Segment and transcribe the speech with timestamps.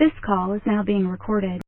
[0.00, 1.62] This call is now being recorded.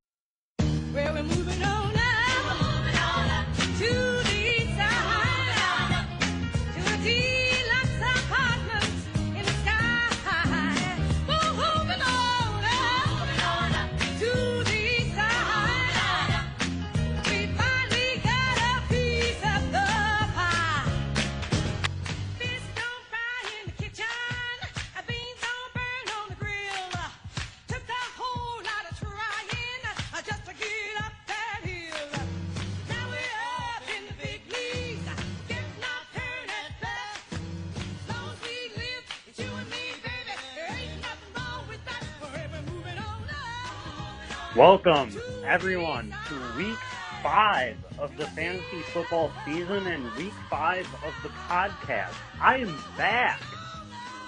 [44.63, 45.11] Welcome,
[45.45, 46.79] everyone, to week
[47.21, 52.15] five of the fantasy football season and week five of the podcast.
[52.41, 53.43] I am back,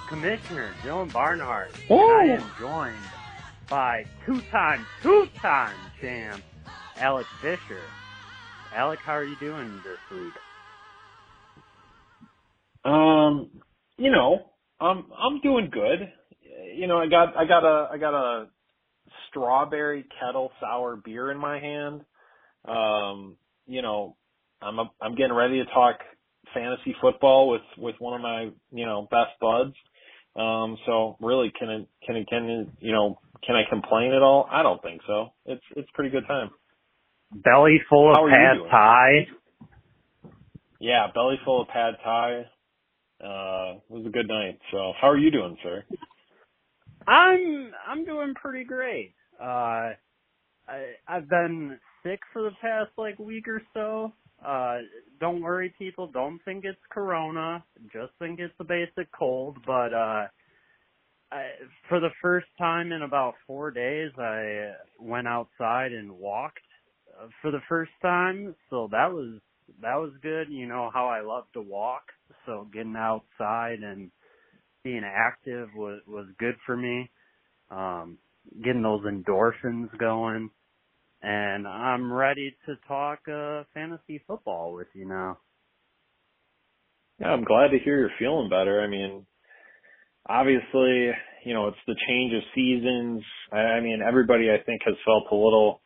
[0.08, 1.70] Commissioner Dylan Barnhart.
[1.88, 2.96] and I am joined
[3.70, 6.42] by two-time, two-time champ
[6.96, 7.82] Alex Fisher.
[8.74, 10.34] Alex, how are you doing this week?
[12.84, 13.50] Um,
[13.98, 16.12] you know, I'm I'm doing good.
[16.74, 18.48] You know, I got I got a I got a
[19.34, 22.02] strawberry kettle sour beer in my hand.
[22.64, 24.16] Um, you know,
[24.62, 25.96] I'm a, I'm getting ready to talk
[26.54, 29.74] fantasy football with with one of my you know best buds.
[30.36, 34.22] Um, so really, can it can it can it, you know can I complain at
[34.22, 34.48] all?
[34.50, 35.30] I don't think so.
[35.46, 36.50] It's it's pretty good time.
[37.32, 39.26] Belly full of How pad thai.
[40.80, 42.46] Yeah, belly full of pad thai.
[43.22, 44.58] Uh, it was a good night.
[44.70, 45.84] So how are you doing, sir?
[47.06, 49.14] I'm I'm doing pretty great.
[49.40, 49.92] Uh
[50.68, 54.12] I I've been sick for the past like week or so.
[54.46, 54.78] Uh
[55.20, 57.64] don't worry people, don't think it's corona.
[57.92, 60.26] Just think it's a basic cold, but uh
[61.32, 61.48] I,
[61.88, 66.60] for the first time in about 4 days I went outside and walked
[67.20, 69.40] uh, for the first time, so that was
[69.82, 70.48] that was good.
[70.50, 72.04] You know how I love to walk,
[72.46, 74.10] so getting outside and
[74.84, 77.10] being active was was good for me.
[77.70, 78.18] Um,
[78.62, 80.50] getting those endorphins going,
[81.22, 85.38] and I'm ready to talk uh, fantasy football with you now.
[87.20, 88.82] Yeah, I'm glad to hear you're feeling better.
[88.82, 89.24] I mean,
[90.28, 91.10] obviously,
[91.44, 93.22] you know, it's the change of seasons.
[93.52, 95.80] I, mean, everybody I think has felt a little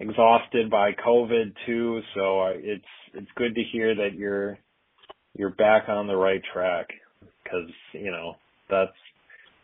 [0.00, 4.58] exhausted by COVID too, so I, it's it's good to hear that you're
[5.36, 6.88] you're back on the right track
[7.42, 8.34] because you know
[8.68, 8.92] that's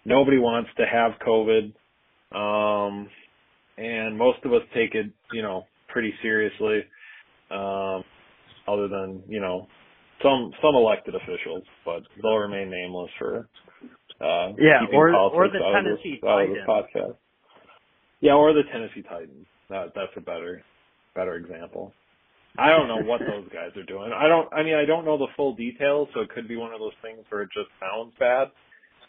[0.05, 1.73] nobody wants to have COVID,
[2.33, 3.09] um,
[3.79, 6.85] and most of us take it you know pretty seriously.
[7.51, 8.05] Um,
[8.69, 9.67] other than you know
[10.23, 13.49] some some elected officials, but they'll remain nameless for
[14.21, 16.21] uh Yeah, keeping or- or the Tennessee this
[16.69, 17.17] podcast.
[18.21, 19.47] Yeah, or the Tennessee Titans.
[19.71, 20.63] That that's a better
[21.15, 21.93] better example.
[22.59, 24.13] I don't know what those guys are doing.
[24.13, 24.53] I don't.
[24.53, 26.93] I mean, I don't know the full details, so it could be one of those
[27.03, 28.51] things where it just sounds bad.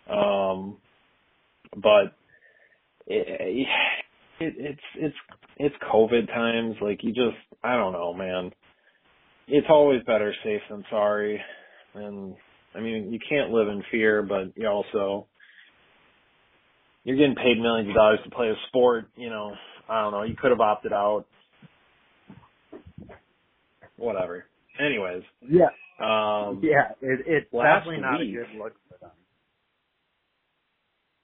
[0.10, 0.78] Um,
[1.76, 2.16] but
[3.08, 3.68] it,
[4.40, 5.16] it, it's it's
[5.58, 6.76] it's COVID times.
[6.82, 8.52] Like you just, I don't know, man.
[9.48, 11.42] It's always better safe than sorry,
[11.96, 12.36] and
[12.76, 15.28] I mean, you can't live in fear, but you also
[17.04, 19.06] you're getting paid millions of dollars to play a sport.
[19.16, 19.54] You know,
[19.90, 20.24] I don't know.
[20.24, 21.26] You could have opted out.
[23.98, 24.46] Whatever.
[24.80, 25.66] Anyways, Yeah,
[26.00, 28.74] um, yeah, it, it's definitely not week- a good look.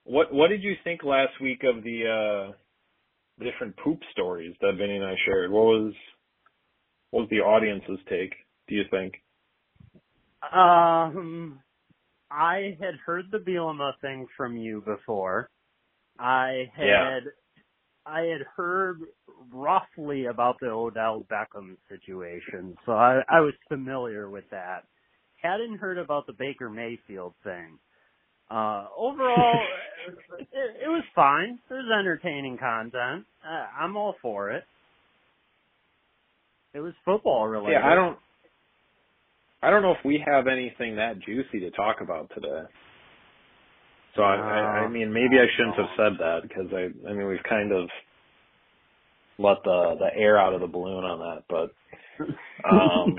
[0.07, 4.95] What what did you think last week of the uh different poop stories that Vinny
[4.95, 5.51] and I shared?
[5.51, 5.93] What was
[7.11, 8.33] what was the audience's take,
[8.67, 9.13] do you think?
[10.53, 11.59] Um,
[12.31, 15.49] I had heard the Bielema thing from you before.
[16.19, 17.19] I had Yeah.
[18.05, 19.01] I had heard
[19.51, 24.85] roughly about the Odell Beckham situation, so I, I was familiar with that.
[25.41, 27.77] Hadn't heard about the Baker Mayfield thing.
[28.49, 29.61] Uh, overall,
[30.39, 30.47] it,
[30.83, 31.59] it was fine.
[31.69, 33.25] It was entertaining content.
[33.45, 34.63] Uh, I'm all for it.
[36.73, 37.79] It was football related.
[37.81, 38.17] Yeah, I don't
[39.61, 42.61] I don't know if we have anything that juicy to talk about today.
[44.15, 47.27] So I, I, I mean, maybe I shouldn't have said that because I, I mean,
[47.27, 47.89] we've kind of
[49.37, 51.43] let the the air out of the balloon on that.
[51.49, 51.71] But
[52.69, 53.15] um,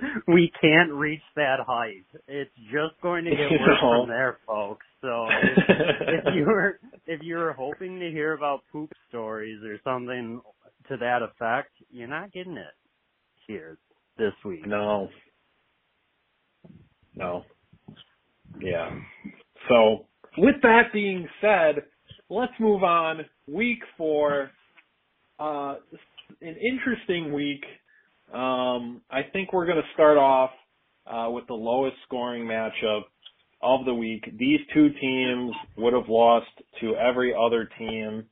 [0.28, 2.04] we can't reach that height.
[2.28, 4.00] It's just going to get worse know.
[4.00, 4.86] from there, folks.
[5.00, 9.78] So if, if you were if you were hoping to hear about poop stories or
[9.84, 10.40] something
[10.88, 12.74] to that effect, you're not getting it
[13.46, 13.78] here
[14.18, 14.66] this week.
[14.66, 15.08] no,
[17.14, 17.44] no,
[18.60, 18.90] yeah.
[19.68, 20.06] So
[20.38, 21.84] with that being said,
[22.28, 23.20] let's move on.
[23.48, 24.50] Week four,
[25.38, 25.76] uh,
[26.40, 27.64] an interesting week.
[28.32, 30.50] Um, I think we're going to start off
[31.06, 33.02] uh, with the lowest scoring matchup
[33.62, 34.24] of the week.
[34.38, 36.48] These two teams would have lost
[36.80, 38.24] to every other team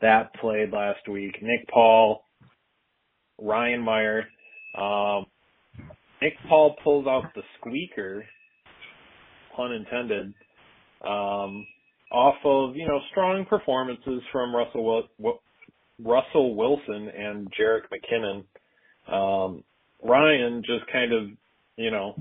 [0.00, 1.36] that played last week.
[1.42, 2.24] Nick Paul,
[3.40, 4.24] Ryan Meyer.
[4.76, 5.26] Um,
[6.22, 8.24] Nick Paul pulls out the squeaker,
[9.54, 10.34] pun intended,
[11.04, 11.66] um,
[12.10, 15.40] off of you know strong performances from Russell Wil-
[15.98, 18.44] Russell Wilson and Jerick McKinnon.
[19.10, 19.64] Um,
[20.02, 21.28] Ryan just kind of
[21.76, 22.14] you know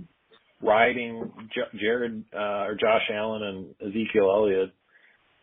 [0.62, 4.74] riding J- Jared uh, or Josh Allen and Ezekiel Elliott,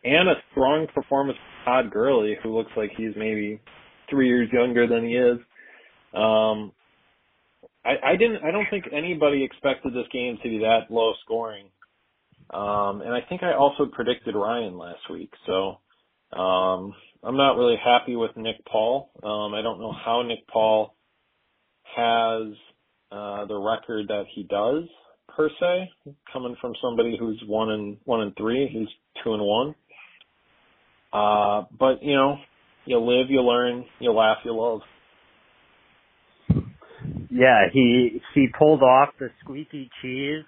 [0.03, 3.61] and a strong performance from Todd Gurley, who looks like he's maybe
[4.09, 5.37] three years younger than he is.
[6.13, 6.71] Um,
[7.85, 8.43] I, I didn't.
[8.43, 11.67] I don't think anybody expected this game to be that low scoring.
[12.49, 15.31] Um, and I think I also predicted Ryan last week.
[15.45, 15.79] So
[16.37, 16.93] um,
[17.23, 19.09] I'm not really happy with Nick Paul.
[19.23, 20.93] Um, I don't know how Nick Paul
[21.95, 22.53] has
[23.11, 24.83] uh, the record that he does
[25.35, 25.89] per se,
[26.31, 28.67] coming from somebody who's one and one and three.
[28.71, 28.87] He's
[29.23, 29.75] two and one.
[31.13, 32.37] Uh, but you know,
[32.85, 34.81] you live, you learn, you laugh, you love.
[37.29, 40.43] Yeah, he he pulled off the squeaky cheese,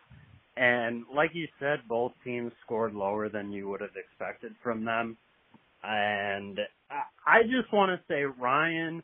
[0.57, 5.17] and like you said, both teams scored lower than you would have expected from them.
[5.83, 6.59] And
[6.89, 9.03] I, I just want to say, Ryan,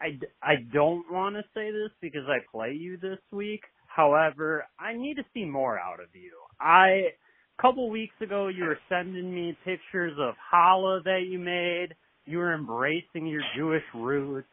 [0.00, 3.62] I I don't want to say this because I play you this week.
[3.86, 6.32] However, I need to see more out of you.
[6.60, 7.12] I
[7.58, 11.94] a couple weeks ago you were sending me pictures of challah that you made.
[12.26, 14.46] You were embracing your Jewish roots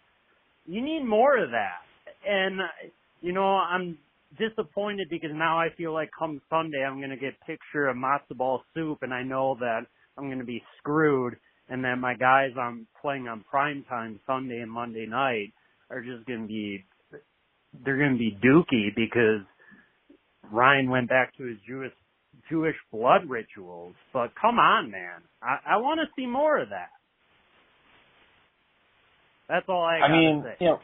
[0.67, 1.81] you need more of that.
[2.27, 2.59] And
[3.21, 3.97] you know, I'm
[4.37, 8.37] disappointed because now I feel like come Sunday I'm gonna get a picture of matzo
[8.37, 9.81] ball soup, and I know that
[10.17, 11.37] I'm gonna be screwed,
[11.69, 15.53] and that my guys I'm playing on prime time Sunday and Monday night
[15.89, 16.85] are just gonna be
[17.85, 19.45] they're gonna be dookie because
[20.51, 21.91] Ryan went back to his Jewish
[22.49, 23.95] Jewish blood rituals.
[24.13, 26.89] But come on, man, I, I want to see more of that.
[29.49, 30.05] That's all I.
[30.05, 30.55] I mean, say.
[30.59, 30.79] you know,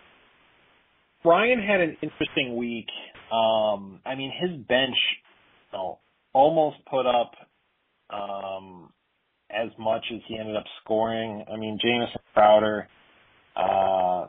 [1.26, 2.88] Ryan had an interesting week.
[3.32, 4.96] Um, I mean, his bench,
[5.72, 6.00] you know,
[6.34, 7.32] almost put up
[8.10, 8.92] um,
[9.56, 11.44] as much as he ended up scoring.
[11.52, 12.88] I mean, Jamison Crowder.
[13.56, 14.28] Uh,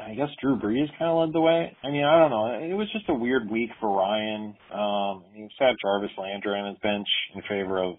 [0.00, 1.76] I guess Drew Brees kind of led the way.
[1.82, 2.46] I mean, I don't know.
[2.60, 4.54] It was just a weird week for Ryan.
[4.72, 7.94] Um, he sat Jarvis Landry on his bench in favor of,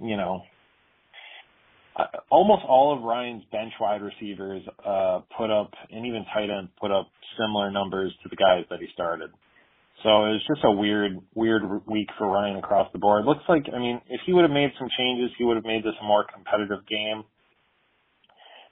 [0.00, 0.42] you know,
[1.96, 6.68] uh, almost all of Ryan's bench wide receivers uh, put up, and even tight end
[6.80, 9.30] put up similar numbers to the guys that he started.
[10.06, 13.24] So it was just a weird, weird week for Ryan across the board.
[13.24, 15.82] Looks like, I mean, if he would have made some changes, he would have made
[15.82, 17.24] this a more competitive game.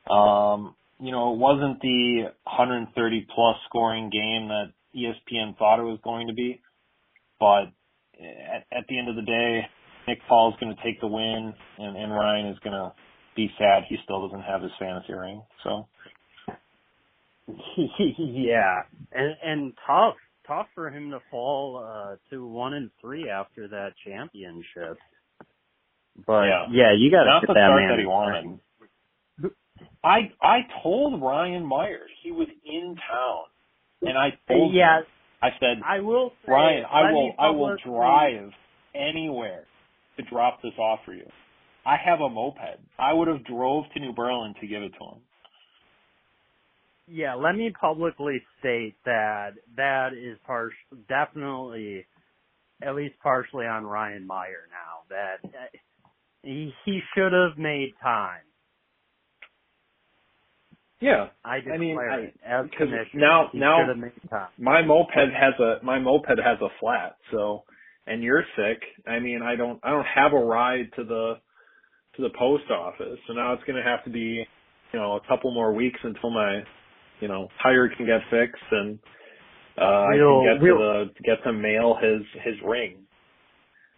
[0.08, 5.98] Um, you know, it wasn't the 130 plus scoring game that ESPN thought it was
[6.04, 6.60] going to be,
[7.40, 7.64] but
[8.14, 9.62] at, at the end of the day,
[10.06, 12.92] Nick Paul's going to take the win, and, and Ryan is going to
[13.34, 15.42] be sad he still doesn't have his fantasy ring.
[15.64, 15.88] So
[18.19, 20.14] yeah, and and tough,
[20.46, 24.99] tough for him to fall uh to one and three after that championship.
[26.26, 27.88] But yeah, yeah you got to the that man.
[27.91, 28.61] that he wanted.
[30.02, 33.45] I I told Ryan Myers he was in town,
[34.02, 35.04] and I told yeah, him
[35.42, 38.50] I said I will say, Ryan I will I will drive
[38.95, 39.64] anywhere
[40.16, 41.26] to drop this off for you.
[41.87, 42.80] I have a moped.
[42.99, 45.21] I would have drove to New Berlin to give it to him.
[47.06, 50.73] Yeah, let me publicly state that that is part
[51.08, 52.06] definitely
[52.82, 55.66] at least partially on Ryan Meyer now that uh,
[56.42, 58.40] he he should have made time.
[61.00, 62.66] Yeah, I I mean, I- as
[63.12, 64.49] now- now- should have made time.
[64.58, 67.64] my moped has a my moped has a flat so
[68.06, 71.34] and you're sick i mean i don't i don't have a ride to the
[72.16, 74.46] to the post office so now it's going to have to be
[74.92, 76.62] you know a couple more weeks until my
[77.25, 78.99] you know tire can get fixed and
[79.78, 82.99] uh We'll- i can get we'll- to the get to mail his his ring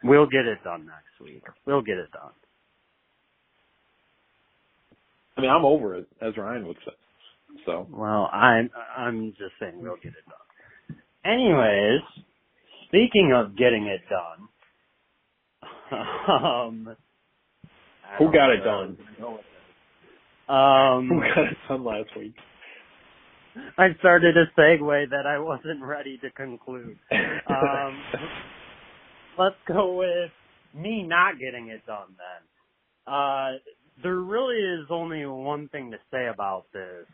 [0.04, 1.42] We'll get it done next week.
[1.64, 2.30] We'll get it done.
[5.36, 6.92] i mean i'm over it as ryan would say
[7.64, 10.46] so Well, I'm I'm just saying we'll get it done.
[11.24, 12.02] Anyways,
[12.86, 14.40] speaking of getting it done,
[16.44, 16.96] um,
[18.18, 18.96] Who got it done?
[20.48, 22.34] Um, who got it done last week
[23.78, 26.98] I started a segue that I wasn't ready to conclude.
[27.48, 28.02] Um,
[29.38, 30.32] let's go with
[30.74, 33.14] me not getting it done then.
[33.14, 33.50] Uh,
[34.02, 37.06] there really is only one thing to say about this.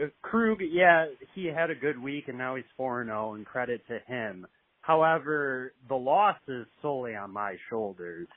[0.00, 3.98] Uh, Krug, yeah, he had a good week and now he's 4-0 and credit to
[4.06, 4.46] him.
[4.80, 8.28] However, the loss is solely on my shoulders.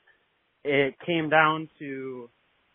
[0.62, 2.28] It came down to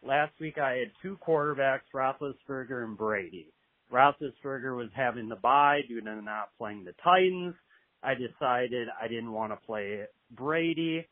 [0.04, 3.54] last week I had two quarterbacks, Roethlisberger and Brady.
[3.92, 7.56] Roethlisberger was having the bye due to not playing the Titans.
[8.04, 11.06] I decided I didn't want to play Brady.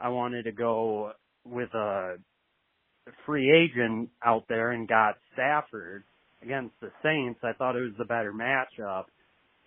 [0.00, 1.12] I wanted to go
[1.44, 2.16] with a
[3.26, 6.04] free agent out there and got Stafford
[6.42, 7.40] against the Saints.
[7.42, 9.04] I thought it was the better matchup.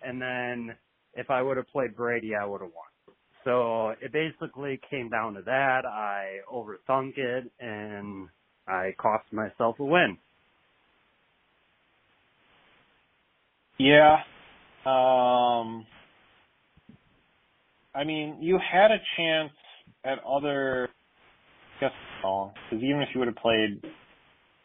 [0.00, 0.74] And then
[1.14, 3.16] if I would have played Brady, I would have won.
[3.44, 5.84] So it basically came down to that.
[5.84, 8.28] I overthunk it and
[8.66, 10.16] I cost myself a win.
[13.82, 14.18] Yeah.
[14.86, 15.86] Um
[17.94, 19.52] I mean, you had a chance
[20.04, 20.88] at other
[21.80, 21.90] guess
[22.22, 23.82] because even if you would have played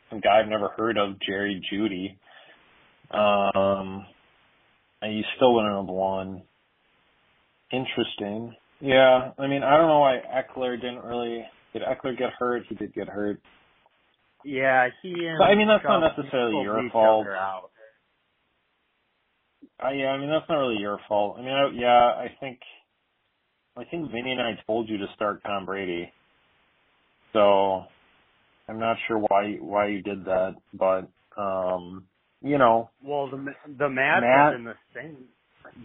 [0.09, 2.17] some guy I've never heard of, Jerry Jeudy,
[3.17, 4.05] um
[5.01, 6.43] and you still wouldn't have won.
[7.71, 8.55] Interesting.
[8.79, 11.43] Yeah, I mean, I don't know why Ekeler didn't really.
[11.73, 12.63] Did Ekeler get hurt?
[12.69, 13.39] He did get hurt.
[14.45, 17.27] Yeah, he and But, I mean, that's not necessarily your fault.
[17.27, 17.71] out.
[19.83, 21.37] Uh, yeah, I mean that's not really your fault.
[21.37, 22.59] I mean, I, yeah, I think,
[23.77, 26.11] I think Vinny and I told you to start Tom Brady,
[27.33, 27.83] so
[28.67, 31.07] I'm not sure why why you did that, but
[31.39, 32.05] um,
[32.41, 35.21] you know, Well, the the matchup in the Saints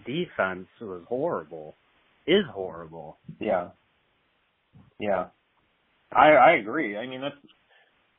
[0.07, 1.75] defense was horrible.
[2.27, 3.19] Is horrible.
[3.41, 3.69] yeah,
[4.99, 5.27] yeah,
[6.13, 6.97] I I agree.
[6.97, 7.35] I mean that's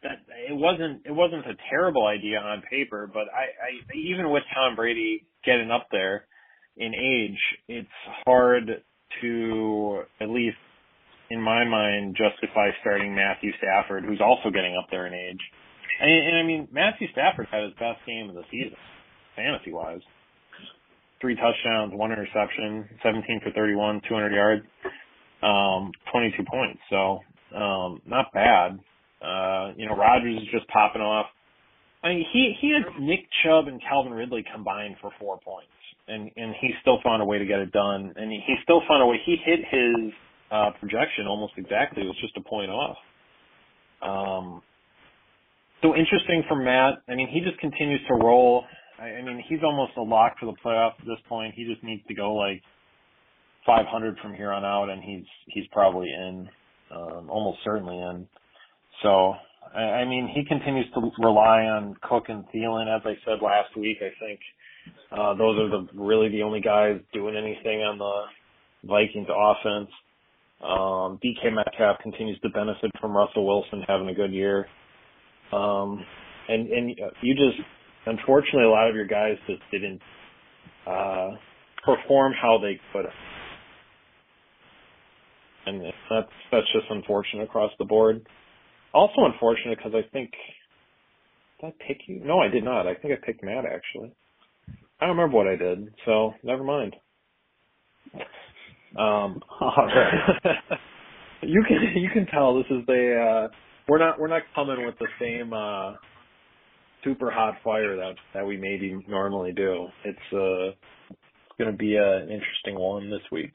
[0.03, 4.43] that it wasn't it wasn't a terrible idea on paper, but I, I even with
[4.53, 6.25] Tom Brady getting up there
[6.77, 7.88] in age, it's
[8.25, 8.83] hard
[9.22, 10.57] to at least
[11.29, 15.41] in my mind justify starting Matthew Stafford, who's also getting up there in age.
[16.01, 18.77] And, and I mean Matthew Stafford had his best game of the season,
[19.36, 20.01] fantasy wise.
[21.22, 24.63] Three touchdowns, one interception, 17 for 31, 200 yards,
[25.41, 26.81] um, 22 points.
[26.89, 27.19] So
[27.55, 28.79] um, not bad.
[29.24, 31.27] Uh, you know, Rodgers is just popping off.
[32.03, 35.72] I mean, he he had Nick Chubb and Calvin Ridley combined for four points,
[36.08, 38.82] and and he still found a way to get it done, and he, he still
[38.88, 39.18] found a way.
[39.25, 40.12] He hit his
[40.51, 42.03] uh, projection almost exactly.
[42.03, 42.98] It was just a point off.
[44.01, 44.62] Um,
[45.82, 46.96] so interesting for Matt.
[47.08, 48.65] I mean, he just continues to roll.
[49.00, 51.53] I, I mean, he's almost a lock for the playoffs at this point.
[51.56, 52.62] He just needs to go like
[53.65, 56.50] 500 from here on out, and he's he's probably in,
[56.92, 58.27] um, almost certainly in.
[59.02, 59.34] So,
[59.76, 62.94] I mean, he continues to rely on Cook and Thielen.
[62.94, 64.40] As I said last week, I think
[65.12, 69.90] uh, those are the really the only guys doing anything on the Vikings offense.
[70.62, 74.68] Um, DK Metcalf continues to benefit from Russell Wilson having a good year.
[75.52, 76.06] Um,
[76.48, 76.90] and and
[77.22, 77.58] you just
[78.06, 80.02] unfortunately a lot of your guys just didn't
[80.88, 81.32] uh,
[81.84, 83.06] perform how they could.
[85.66, 88.26] And that's that's just unfortunate across the board.
[88.94, 90.32] Also unfortunate because I think
[91.62, 92.22] did I pick you?
[92.24, 92.88] No, I did not.
[92.88, 94.14] I think I picked Matt actually.
[95.00, 96.96] I don't remember what I did, so never mind.
[98.98, 99.42] Um,
[101.42, 103.56] you can you can tell this is the uh,
[103.88, 105.94] we're not we're not coming with the same uh,
[107.04, 109.88] super hot fire that that we maybe normally do.
[110.06, 110.76] It's uh
[111.10, 113.54] it's going to be a, an interesting one this week.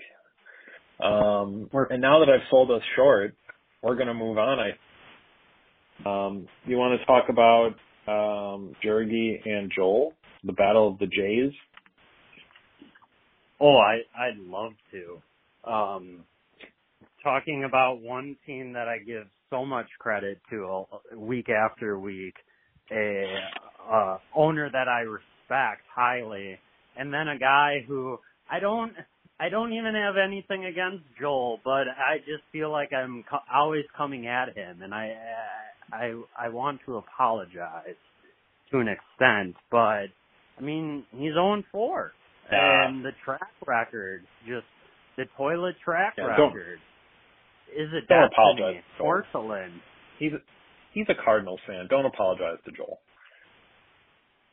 [1.01, 3.35] Um, and now that I've sold us short,
[3.83, 4.59] we're going to move on.
[4.61, 4.71] I
[6.07, 7.75] um, you want to talk about
[8.07, 10.15] um, and Joel,
[10.45, 11.53] the battle of the Jays?
[13.61, 15.71] Oh, I I'd love to.
[15.71, 16.25] Um,
[17.23, 22.35] talking about one team that I give so much credit to uh, week after week,
[22.91, 23.39] a
[23.91, 26.59] uh, owner that I respect highly,
[26.97, 28.19] and then a guy who
[28.51, 28.93] I don't
[29.41, 33.85] I don't even have anything against Joel, but I just feel like I'm co- always
[33.97, 35.15] coming at him, and I
[35.93, 37.97] I I want to apologize
[38.71, 40.07] to an extent, but
[40.59, 42.13] I mean he's 0 4,
[42.53, 42.87] Yeah.
[42.89, 44.67] and the track record, just
[45.17, 46.79] the toilet track Yeah, record,
[47.77, 49.23] is a don't apologize, Joel.
[49.33, 49.81] porcelain.
[50.19, 50.33] He's
[50.93, 51.87] he's a Cardinals fan.
[51.89, 52.99] Don't apologize to Joel.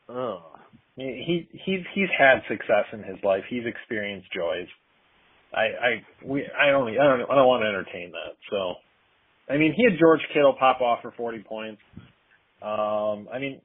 [0.08, 0.60] Ugh.
[0.96, 3.44] He he's he's had success in his life.
[3.50, 4.68] He's experienced joys.
[5.54, 8.36] I I we I don't I don't I don't want to entertain that.
[8.50, 8.74] So,
[9.48, 11.80] I mean, he had George Kittle pop off for 40 points.
[12.62, 13.60] Um, I mean,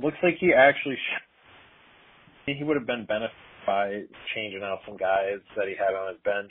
[0.00, 1.22] looks like he actually sh-
[2.46, 3.36] he would have been benefited
[3.66, 4.02] by
[4.34, 6.50] changing out some guys that he had on his bench.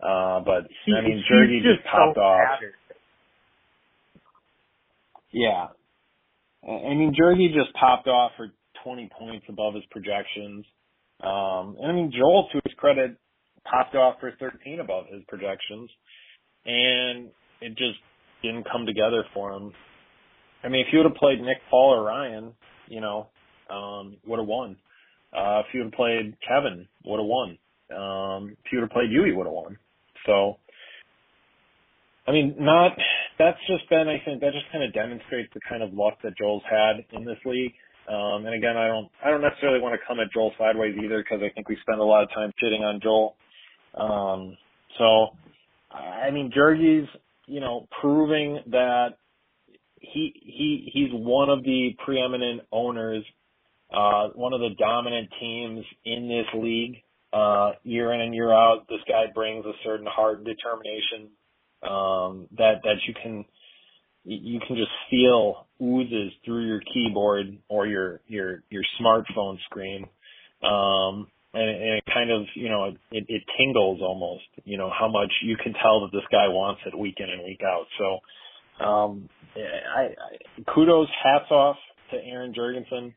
[0.00, 2.60] Uh, but I mean, He- Jurgy he's just popped so off.
[5.32, 5.68] Yeah.
[6.66, 8.48] I I mean, Jergy just popped off for
[8.84, 10.64] 20 points above his projections.
[11.22, 13.16] Um, and I mean, Joel, to his credit,
[13.64, 15.90] popped off for 13 above his projections.
[16.64, 17.28] And
[17.60, 17.98] it just
[18.42, 19.72] didn't come together for him.
[20.64, 22.52] I mean, if he would have played Nick Paul or Ryan,
[22.88, 23.28] you know,
[23.70, 24.76] um, would have won.
[25.36, 27.58] Uh, if he would have played Kevin, would have won.
[27.90, 29.78] Um, if he would have played you, he would have won.
[30.26, 30.58] So,
[32.28, 32.92] I mean, not,
[33.38, 36.36] that's just been, I think, that just kind of demonstrates the kind of luck that
[36.38, 37.72] Joel's had in this league.
[38.08, 41.22] Um, and again, I don't, I don't necessarily want to come at Joel sideways either
[41.22, 43.36] because I think we spend a lot of time shitting on Joel.
[43.94, 44.56] Um,
[44.98, 45.36] so,
[45.94, 47.08] I mean, Jergy's,
[47.46, 49.10] you know, proving that
[49.96, 53.24] he, he, he's one of the preeminent owners,
[53.92, 56.96] uh, one of the dominant teams in this league,
[57.32, 58.86] uh, year in and year out.
[58.88, 61.30] This guy brings a certain heart and determination,
[61.82, 63.44] um, that, that you can,
[64.24, 70.06] you can just feel oozes through your keyboard or your your your smartphone screen
[70.62, 75.08] um and, and it kind of you know it, it tingles almost you know how
[75.08, 78.84] much you can tell that this guy wants it week in and week out so
[78.84, 81.76] um i, I kudos hats off
[82.10, 83.14] to aaron jurgensen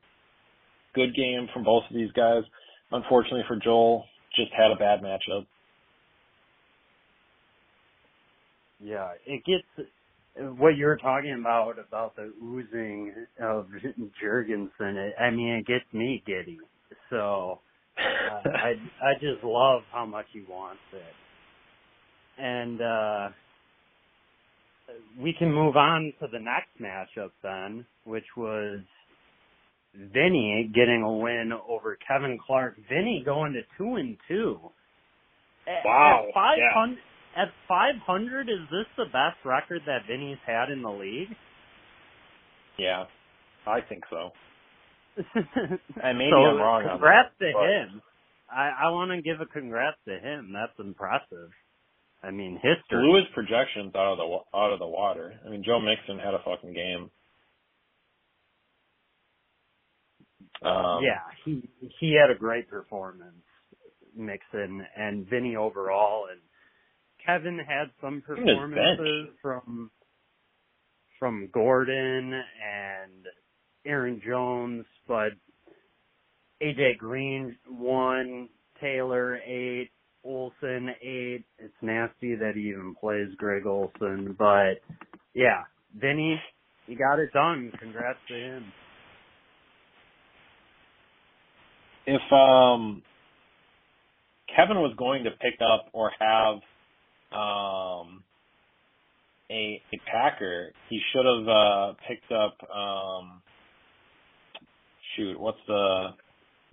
[0.94, 2.44] good game from both of these guys
[2.92, 5.46] unfortunately for joel just had a bad matchup
[8.86, 9.89] Yeah, it gets
[10.58, 13.68] what you're talking about about the oozing of
[14.22, 14.96] Jurgensen.
[14.96, 16.60] It, I mean, it gets me giddy.
[17.10, 17.60] So
[17.98, 18.72] uh, I
[19.02, 21.16] I just love how much he wants it,
[22.42, 23.30] and uh
[25.20, 28.82] we can move on to the next matchup then, which was
[29.96, 32.78] Vinny getting a win over Kevin Clark.
[32.90, 34.60] Vinny going to two and two.
[35.86, 36.70] Wow, At five yeah.
[37.38, 41.36] At 500, is this the best record that Vinny's had in the league?
[42.78, 43.06] yeah
[43.68, 44.32] i think so
[46.04, 48.01] and maybe so i'm wrong on congrats that, to but- him.
[48.48, 50.54] I, I want to give a congrats to him.
[50.54, 51.50] That's impressive.
[52.24, 52.78] I mean, history.
[52.92, 55.34] blew his projections out of the wa- out of the water.
[55.46, 57.10] I mean, Joe Mixon had a fucking game.
[60.64, 61.68] Um, yeah, he
[62.00, 63.44] he had a great performance,
[64.16, 66.40] Mixon and Vinny overall, and
[67.25, 69.92] Kevin had some performances from
[71.20, 73.25] from Gordon and
[73.86, 75.30] Aaron Jones, but
[76.62, 78.50] AJ Green won,
[78.82, 79.90] Taylor eight,
[80.24, 81.44] Olsen eight.
[81.60, 84.76] It's nasty that he even plays Greg Olsen, but
[85.34, 85.64] yeah,
[86.00, 86.40] Vinny,
[86.88, 87.72] he got it done.
[87.80, 88.64] Congrats to him.
[92.08, 93.02] If um,
[94.56, 96.56] Kevin was going to pick up or have
[97.32, 98.24] um,
[99.50, 102.58] a a Packer, he should have uh, picked up.
[102.70, 103.42] Um,
[105.16, 106.10] shoot, what's the,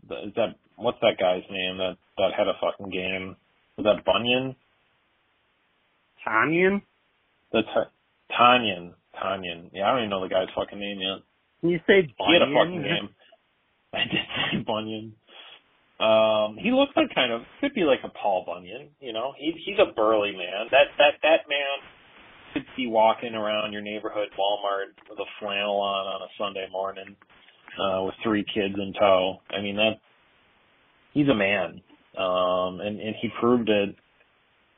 [0.09, 3.37] the is that what's that guy's name that that had a fucking game?
[3.77, 4.57] Was that Bunyan?
[6.27, 6.83] Tonyan?
[7.53, 7.69] That's
[8.39, 8.95] Tonyan.
[9.23, 9.71] Tonyan.
[9.73, 11.23] Yeah, I don't even know the guy's fucking name yet.
[11.61, 12.27] Can you say Bunyan?
[12.27, 13.09] He had a fucking game.
[13.95, 15.15] I did say Bunyan.
[16.01, 19.35] Um, he looks like kind of could be like a Paul Bunyan, you know.
[19.39, 20.67] He he's a burly man.
[20.71, 21.79] That that that man
[22.53, 27.15] could be walking around your neighborhood Walmart with a flannel on on a Sunday morning,
[27.79, 29.41] uh, with three kids in tow.
[29.51, 30.01] I mean that
[31.13, 31.81] he's a man.
[32.17, 33.97] Um and, and he proved it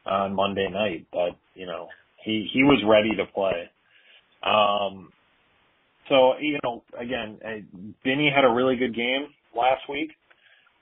[0.06, 1.88] on Monday night that, you know,
[2.24, 3.70] he he was ready to play.
[4.42, 5.12] Um
[6.08, 7.60] so, you know, again, uh,
[8.04, 10.10] Vinny had a really good game last week.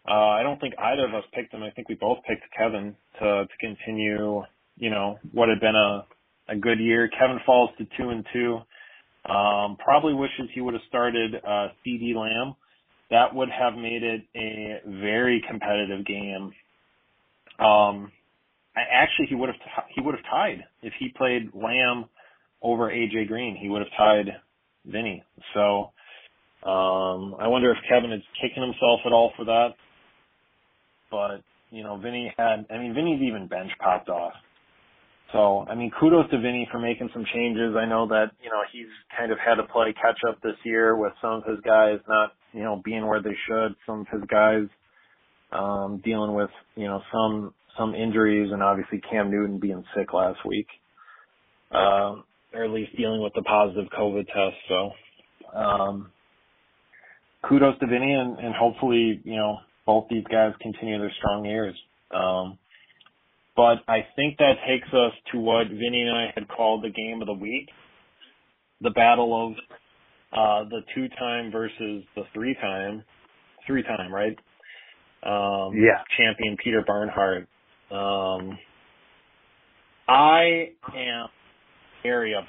[0.09, 1.62] Uh, I don't think either of us picked him.
[1.62, 4.42] I think we both picked Kevin to, to continue,
[4.77, 6.05] you know, what had been a,
[6.48, 7.09] a good year.
[7.09, 8.59] Kevin falls to two and two.
[9.28, 12.54] Um, probably wishes he would have started, uh, CeeDee Lamb.
[13.11, 16.52] That would have made it a very competitive game.
[17.58, 18.11] Um,
[18.74, 22.06] I, actually, he would have, t- he would have tied if he played Lamb
[22.62, 23.56] over AJ Green.
[23.56, 24.30] He would have tied
[24.87, 25.22] Vinny.
[25.54, 25.92] So,
[26.68, 29.74] um, I wonder if Kevin is kicking himself at all for that.
[31.11, 34.32] But, you know, Vinny had, I mean, Vinny's even bench popped off.
[35.33, 37.75] So, I mean, kudos to Vinny for making some changes.
[37.77, 40.97] I know that, you know, he's kind of had to play catch up this year
[40.97, 43.75] with some of his guys not, you know, being where they should.
[43.87, 44.66] Some of his guys,
[45.51, 50.40] um, dealing with, you know, some, some injuries and obviously Cam Newton being sick last
[50.47, 50.66] week.
[51.71, 54.57] Um, or at least dealing with the positive COVID test.
[54.68, 54.90] So,
[55.59, 56.11] um,
[57.49, 61.75] kudos to Vinny and, and hopefully, you know, both these guys continue their strong years.
[62.14, 62.59] Um,
[63.57, 67.21] but I think that takes us to what Vinny and I had called the game
[67.21, 67.69] of the week,
[68.81, 69.53] the battle of
[70.33, 73.05] uh, the two time versus the three time,
[73.67, 74.37] three time, right?
[75.23, 76.03] Um, Yeah.
[76.17, 77.49] champion Peter Barnhart.
[77.91, 78.59] Um,
[80.09, 81.27] I am
[82.05, 82.45] up.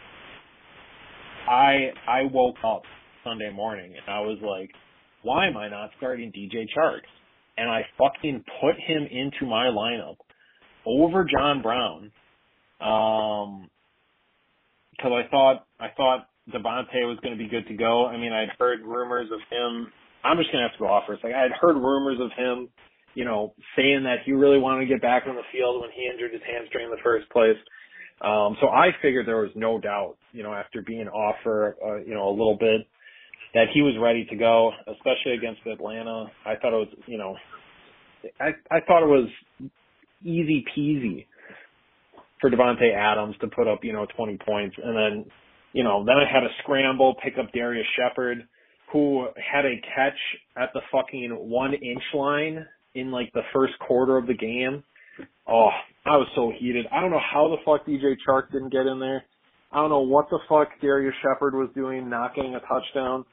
[1.47, 2.83] I I woke up
[3.23, 4.71] Sunday morning and I was like,
[5.21, 7.01] why am I not starting DJ Chark?
[7.57, 10.15] And I fucking put him into my lineup
[10.85, 12.11] over John Brown.
[12.81, 13.69] Um,
[15.01, 18.07] cause I thought, I thought Davante was going to be good to go.
[18.07, 19.87] I mean, I'd heard rumors of him.
[20.23, 21.23] I'm just going to have to go off first.
[21.23, 22.69] Like, I'd heard rumors of him,
[23.13, 26.09] you know, saying that he really wanted to get back on the field when he
[26.11, 27.57] injured his hamstring in the first place.
[28.21, 31.97] Um, so I figured there was no doubt, you know, after being off for, uh,
[31.97, 32.87] you know, a little bit,
[33.53, 36.25] that he was ready to go, especially against Atlanta.
[36.45, 37.35] I thought it was, you know,
[38.39, 39.29] I I thought it was
[40.23, 41.25] easy peasy
[42.41, 45.25] for Davante Adams to put up, you know, 20 points, and then,
[45.71, 48.47] you know, then I had a scramble, pick up Darius Shepherd,
[48.91, 50.17] who had a catch
[50.57, 54.83] at the fucking one inch line in like the first quarter of the game.
[55.47, 55.69] Oh,
[56.05, 56.85] I was so heated.
[56.91, 59.23] I don't know how the fuck DJ Chark didn't get in there.
[59.71, 63.25] I don't know what the fuck Darius Shepherd was doing, not getting a touchdown.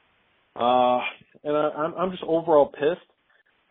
[0.55, 0.99] Uh,
[1.43, 3.10] and I, I'm, I'm just overall pissed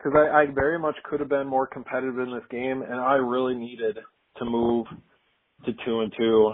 [0.01, 3.15] because I, I very much could have been more competitive in this game, and I
[3.15, 3.97] really needed
[4.37, 4.87] to move
[5.65, 6.53] to two and two.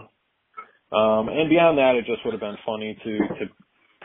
[0.96, 3.46] Um, and beyond that, it just would have been funny to to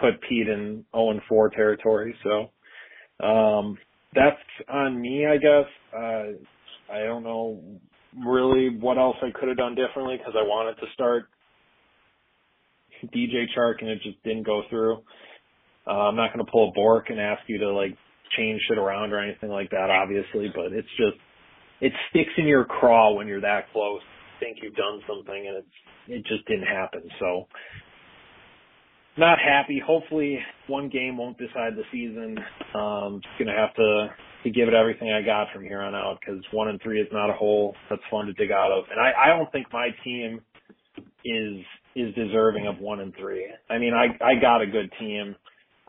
[0.00, 2.14] put Pete in 0 and 4 territory.
[2.24, 3.78] So um,
[4.14, 4.36] that's
[4.68, 5.66] on me, I guess.
[5.94, 7.62] Uh, I don't know
[8.26, 11.24] really what else I could have done differently because I wanted to start
[13.04, 15.02] DJ Chark and it just didn't go through.
[15.86, 17.96] Uh, I'm not going to pull a Bork and ask you to like
[18.36, 21.16] change shit around or anything like that, obviously, but it's just
[21.80, 24.00] it sticks in your craw when you're that close.
[24.40, 25.68] Think you've done something and it's
[26.08, 27.02] it just didn't happen.
[27.20, 27.46] So
[29.16, 29.82] not happy.
[29.84, 32.38] Hopefully one game won't decide the season.
[32.74, 34.08] Um just gonna have to
[34.44, 37.08] to give it everything I got from here on out because one and three is
[37.12, 38.84] not a hole that's fun to dig out of.
[38.90, 40.40] And I, I don't think my team
[41.24, 41.64] is
[41.94, 43.46] is deserving of one and three.
[43.68, 45.36] I mean I I got a good team.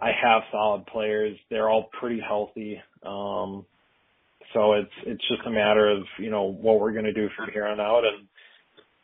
[0.03, 1.37] I have solid players.
[1.49, 2.81] They're all pretty healthy.
[3.05, 3.65] Um,
[4.53, 7.65] so it's it's just a matter of you know what we're gonna do from here
[7.65, 8.03] on out.
[8.05, 8.27] And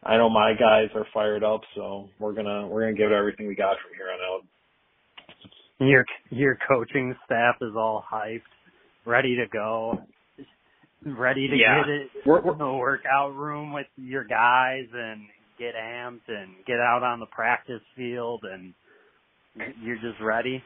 [0.03, 3.47] I know my guys are fired up, so we're gonna we're gonna give it everything
[3.47, 4.45] we got from here on out.
[5.79, 8.41] Your your coaching staff is all hyped,
[9.05, 9.99] ready to go,
[11.05, 11.83] ready to Yeah.
[11.83, 15.21] get it We're, we're in the workout room with your guys and
[15.57, 18.73] get amped and get out on the practice field and
[19.81, 20.61] you're just ready.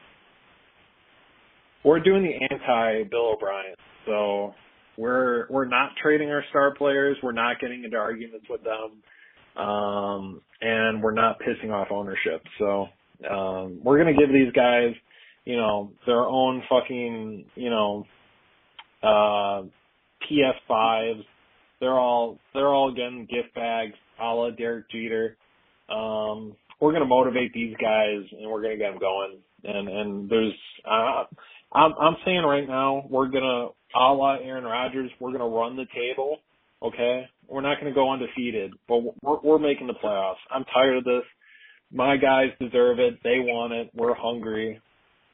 [1.84, 3.74] We're doing the anti Bill O'Brien.
[4.06, 4.54] So
[4.96, 7.16] we're we're not trading our star players.
[7.22, 12.42] We're not getting into arguments with them, um, and we're not pissing off ownership.
[12.58, 12.86] So
[13.30, 14.94] um, we're gonna give these guys,
[15.44, 18.06] you know, their own fucking, you know,
[19.02, 19.62] uh,
[20.30, 21.24] PS5s.
[21.80, 25.36] They're all they're all getting gift bags, a la Derek Jeter.
[25.88, 29.38] Um, we're gonna motivate these guys, and we're gonna get them going.
[29.64, 31.24] And and there's uh,
[31.74, 35.86] I'm I'm saying right now we're gonna a la Aaron Rodgers, we're gonna run the
[35.94, 36.38] table.
[36.82, 40.42] Okay, we're not gonna go undefeated, but we're we're making the playoffs.
[40.50, 41.24] I'm tired of this.
[41.92, 43.18] My guys deserve it.
[43.22, 43.90] They want it.
[43.94, 44.80] We're hungry.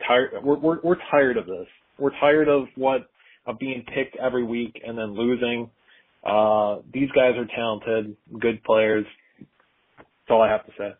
[0.06, 0.30] Tired.
[0.42, 1.66] We're we're we're tired of this.
[1.98, 3.10] We're tired of what
[3.46, 5.70] of being picked every week and then losing.
[6.24, 9.06] Uh, these guys are talented, good players.
[9.38, 10.92] That's all I have to say.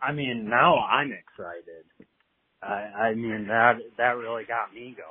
[0.00, 1.84] I mean, now I'm excited.
[2.64, 5.10] I, I mean, that that really got me going.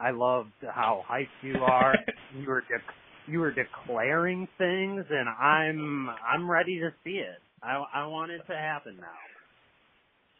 [0.00, 1.94] I loved how hyped you are.
[2.38, 7.38] you were de- you were declaring things, and I'm I'm ready to see it.
[7.62, 9.06] I I want it to happen now.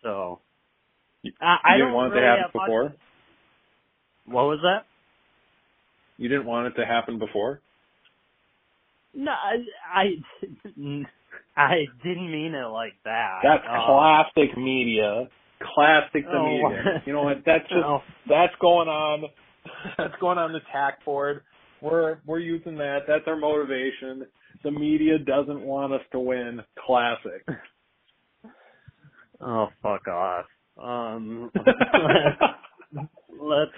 [0.02, 0.40] So
[1.40, 2.94] I, I didn't want it really to happen have much- before.
[4.26, 4.86] What was that?
[6.16, 7.60] You didn't want it to happen before.
[9.14, 9.62] No, I
[9.94, 10.04] I,
[11.56, 13.40] I didn't mean it like that.
[13.42, 15.28] That's Uh, classic media.
[15.74, 16.46] Classic the Oh.
[16.68, 17.02] media.
[17.06, 17.38] You know what?
[17.46, 18.02] That's just no.
[18.28, 19.24] that's going on.
[19.96, 21.40] That's going on the tack board.
[21.80, 23.00] We're we're using that.
[23.08, 24.26] That's our motivation.
[24.62, 26.60] The media doesn't want us to win.
[26.86, 27.46] Classic.
[29.40, 30.46] Oh fuck off.
[30.82, 31.50] Um
[33.40, 33.70] let's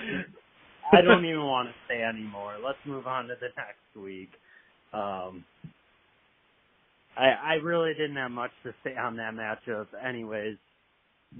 [0.93, 2.55] I don't even want to say anymore.
[2.65, 4.31] Let's move on to the next week.
[4.93, 5.45] Um
[7.17, 10.57] I I really didn't have much to say on that matchup anyways.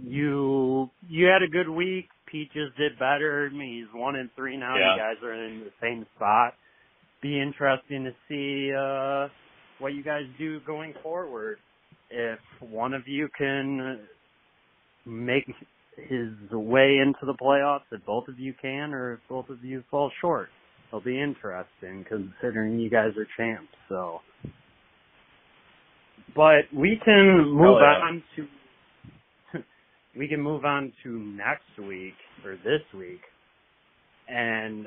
[0.03, 2.09] You you had a good week.
[2.31, 3.49] Peaches did better.
[3.51, 4.77] He's one and three now.
[4.77, 4.95] Yeah.
[4.95, 6.55] You guys are in the same spot.
[7.23, 9.29] Be interesting to see uh
[9.79, 11.59] what you guys do going forward.
[12.11, 14.01] if one of you can
[15.05, 15.47] make
[15.97, 19.83] his way into the playoffs, if both of you can, or if both of you
[19.91, 20.49] fall short.
[20.89, 23.73] It'll be interesting considering you guys are champs.
[23.89, 24.21] So,
[26.35, 28.07] but we can move Oh, yeah.
[28.07, 28.47] on to
[30.17, 33.21] we can move on to next week or this week,
[34.29, 34.87] and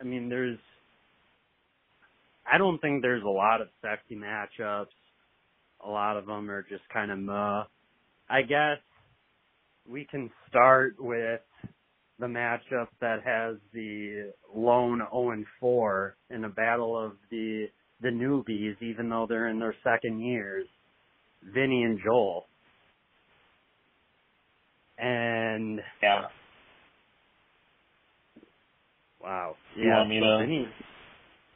[0.00, 0.58] I mean, there's
[2.50, 4.86] I don't think there's a lot of sexy matchups.
[5.84, 7.64] A lot of them are just kind of uh
[8.28, 8.78] I guess
[9.88, 11.40] we can start with
[12.18, 17.66] the matchup that has the lone 0 and 4 in a battle of the
[18.00, 20.66] the newbies, even though they're in their second years,
[21.54, 22.46] Vinny and Joel.
[24.98, 26.28] And Yeah.
[29.22, 30.68] wow, You yeah, want me so to- Vinny.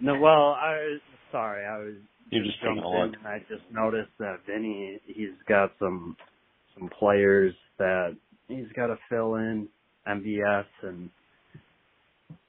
[0.00, 1.00] No, well, I was
[1.32, 1.94] sorry, I was
[2.30, 3.16] You're just taking a in look.
[3.16, 6.16] and I just noticed that Vinny, he's got some
[6.74, 8.16] some players that
[8.48, 9.68] he's got to fill in
[10.06, 11.10] MVS and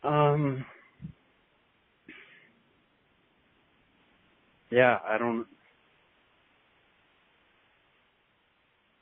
[0.03, 0.65] um
[4.71, 5.47] yeah, I don't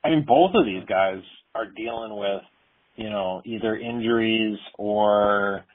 [0.04, 1.22] I mean, both of these guys
[1.58, 2.42] are dealing with,
[2.96, 5.66] you know, either injuries or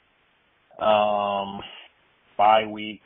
[0.81, 1.61] um,
[2.37, 3.01] bye week.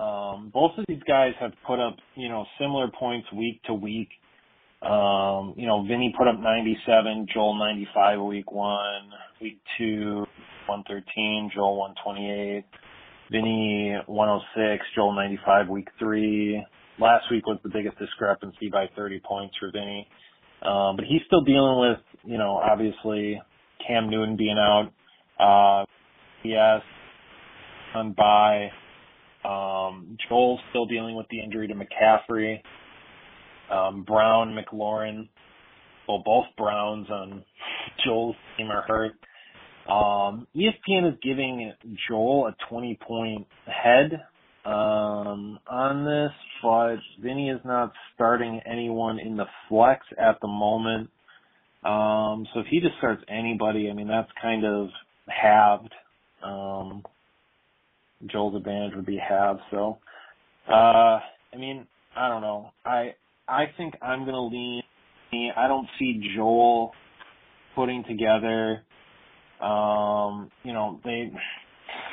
[0.00, 4.08] Um, both of these guys have put up, you know, similar points week to week.
[4.80, 10.24] Um, you know, Vinny put up 97, Joel 95 week one, week two,
[10.66, 12.64] 113, Joel 128,
[13.32, 16.64] Vinny 106, Joel 95 week three.
[17.00, 20.06] Last week was the biggest discrepancy by 30 points for Vinny.
[20.62, 23.40] Um, but he's still dealing with, you know, obviously
[23.86, 24.90] Cam Newton being out.
[25.38, 25.84] Uh,
[26.44, 26.82] yes,
[27.94, 28.70] on by.
[29.44, 32.60] Um, Joel's still dealing with the injury to McCaffrey.
[33.70, 35.28] Um, Brown, McLaurin,
[36.08, 37.44] well, both Browns on
[38.04, 39.12] Joel's team are hurt.
[39.88, 41.72] Um, ESPN is giving
[42.08, 44.22] Joel a 20 point head
[44.68, 51.08] um, on this, but Vinny is not starting anyone in the flex at the moment.
[51.84, 54.88] Um, so if he just starts anybody, I mean, that's kind of
[55.26, 55.94] halved.
[56.44, 57.02] Um,
[58.26, 59.60] Joel's advantage would be halved.
[59.70, 59.98] So,
[60.68, 60.72] uh,
[61.54, 62.72] I mean, I don't know.
[62.84, 63.14] I,
[63.48, 64.82] I think I'm going to lean.
[65.56, 66.92] I don't see Joel
[67.74, 68.82] putting together,
[69.62, 71.32] um, you know, they,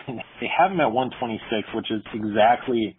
[0.42, 2.96] they have him at 126, which is exactly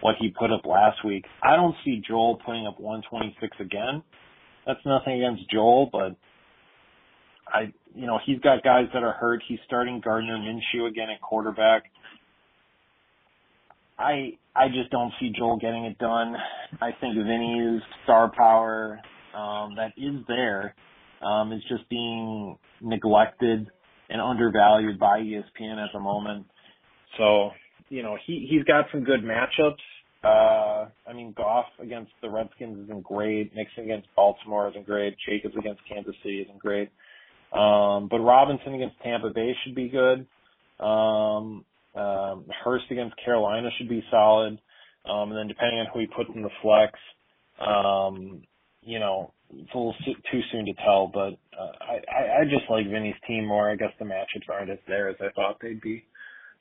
[0.00, 1.24] what he put up last week.
[1.42, 4.02] I don't see Joel putting up 126 again.
[4.66, 6.16] That's nothing against Joel, but
[7.46, 9.42] I, you know, he's got guys that are hurt.
[9.46, 11.84] He's starting Gardner Minshew again at quarterback.
[13.98, 16.34] I, I just don't see Joel getting it done.
[16.80, 18.98] I think Vinny's star power,
[19.36, 20.74] um, that is there,
[21.22, 23.70] um, is just being neglected
[24.10, 26.46] and undervalued by ESPN at the moment.
[27.16, 27.50] So,
[27.88, 29.76] you know, he, he's got some good matchups.
[30.22, 33.54] Uh, I mean, Goff against the Redskins isn't great.
[33.54, 35.16] Mixon against Baltimore isn't great.
[35.26, 36.90] Jacobs against Kansas City isn't great.
[37.52, 40.26] Um, but Robinson against Tampa Bay should be good.
[40.84, 44.58] Um, um, Hurst against Carolina should be solid.
[45.08, 46.92] Um, and then depending on who he puts in the flex,
[47.58, 48.42] um,
[48.82, 49.94] you know, it's a little
[50.30, 53.70] too soon to tell, but uh, I, I, just like Vinny's team more.
[53.70, 56.04] I guess the matchups aren't as there as I thought they'd be.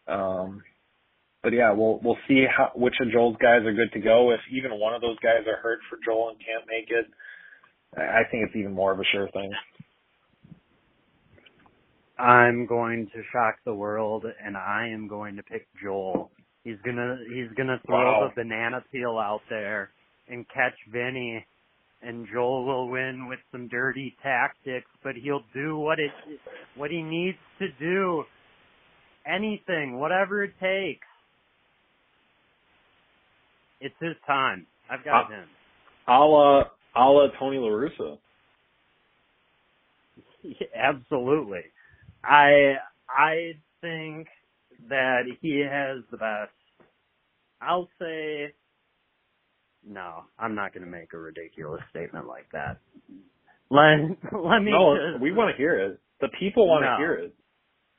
[0.08, 0.64] Um,
[1.44, 4.32] but yeah, we'll we'll see how which of Joel's guys are good to go.
[4.32, 7.06] If even one of those guys are hurt for Joel and can't make it,
[7.98, 9.52] I I think it's even more of a sure thing.
[12.18, 16.32] I'm going to shock the world and I am going to pick Joel.
[16.66, 18.32] He's gonna he's gonna throw Wow.
[18.36, 19.92] the banana peel out there
[20.28, 21.46] and catch Vinny
[22.02, 26.12] and Joel will win with some dirty tactics, but he'll do what it
[26.76, 28.24] what he needs to do.
[29.26, 31.06] Anything, whatever it takes.
[33.82, 34.66] It's his time.
[34.90, 35.48] I've got Uh, him.
[36.08, 36.64] A la
[36.96, 38.18] a la Tony La Russa.
[40.76, 41.62] Absolutely.
[42.24, 42.76] I
[43.10, 44.28] I think
[44.90, 46.52] that he has the best.
[47.62, 48.54] I'll say
[49.86, 50.24] no.
[50.38, 52.80] I'm not going to make a ridiculous statement like that.
[53.70, 53.98] Let
[54.34, 56.00] let me No, just, we want to hear it.
[56.22, 56.98] The people want to No.
[56.98, 57.36] hear it.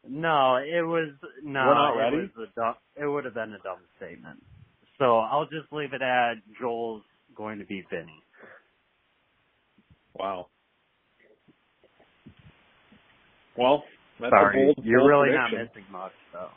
[0.09, 1.11] No, it was
[1.45, 1.61] no.
[1.67, 2.31] We're not it ready?
[2.37, 4.43] was a dumb, It would have been a dumb statement.
[4.99, 7.03] So I'll just leave it at Joel's
[7.37, 8.23] going to be Vinny.
[10.15, 10.49] Wow.
[13.57, 13.83] Well,
[14.21, 15.69] that's Sorry, a bold, you're bold really not prediction.
[15.77, 16.51] missing much though.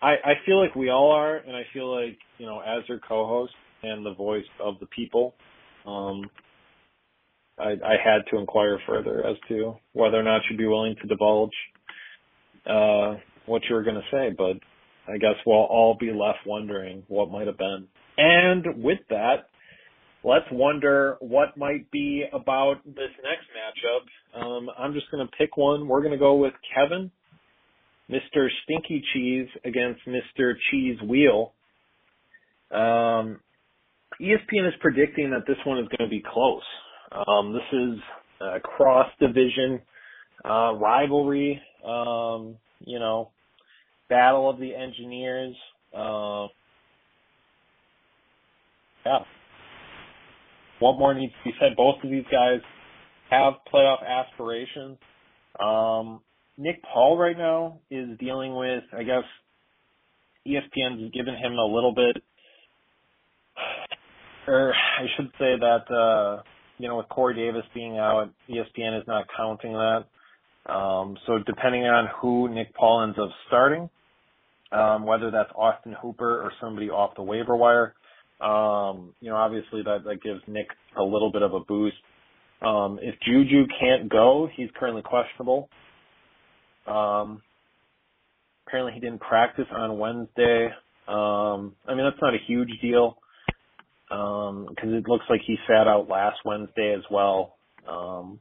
[0.00, 3.00] I, I feel like we all are, and I feel like, you know, as your
[3.00, 5.34] co-host, and the voice of the people.
[5.86, 6.22] Um,
[7.58, 11.08] I, I had to inquire further as to whether or not you'd be willing to
[11.08, 11.52] divulge
[12.66, 14.58] uh, what you were going to say, but
[15.12, 17.86] I guess we'll all be left wondering what might have been.
[18.16, 19.48] And with that,
[20.22, 24.40] let's wonder what might be about this next matchup.
[24.40, 25.88] Um, I'm just going to pick one.
[25.88, 27.10] We're going to go with Kevin,
[28.10, 28.48] Mr.
[28.64, 30.54] Stinky Cheese against Mr.
[30.70, 31.52] Cheese Wheel.
[32.70, 33.40] Um,
[34.20, 36.62] ESPN is predicting that this one is going to be close.
[37.12, 37.98] Um, this is
[38.40, 39.80] a cross division
[40.44, 41.60] uh, rivalry.
[41.84, 43.30] Um, you know,
[44.08, 45.54] battle of the engineers.
[45.96, 46.46] Uh,
[49.04, 49.18] yeah.
[50.80, 51.76] What more needs to be said?
[51.76, 52.60] Both of these guys
[53.30, 54.98] have playoff aspirations.
[55.60, 56.20] Um,
[56.56, 59.24] Nick Paul right now is dealing with, I guess,
[60.46, 62.22] ESPN's given him a little bit,
[64.48, 66.42] or I should say that, uh,
[66.78, 70.04] you know, with Corey Davis being out, ESPN is not counting that.
[70.72, 73.88] Um, so depending on who Nick Paul ends up starting,
[74.72, 77.94] um, whether that's Austin Hooper or somebody off the waiver wire,
[78.40, 81.96] um, you know, obviously that, that gives Nick a little bit of a boost.
[82.62, 85.68] Um, if Juju can't go, he's currently questionable.
[86.86, 87.42] Um,
[88.66, 90.66] apparently he didn't practice on Wednesday.
[91.06, 93.18] Um, I mean, that's not a huge deal
[94.08, 97.56] because um, it looks like he sat out last Wednesday as well.
[97.88, 98.40] Um,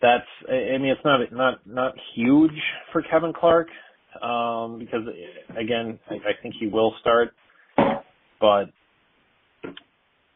[0.00, 2.52] that's, I mean, it's not not not huge
[2.92, 3.68] for Kevin Clark
[4.22, 5.02] um, because
[5.58, 7.34] again, I, I think he will start,
[8.40, 8.66] but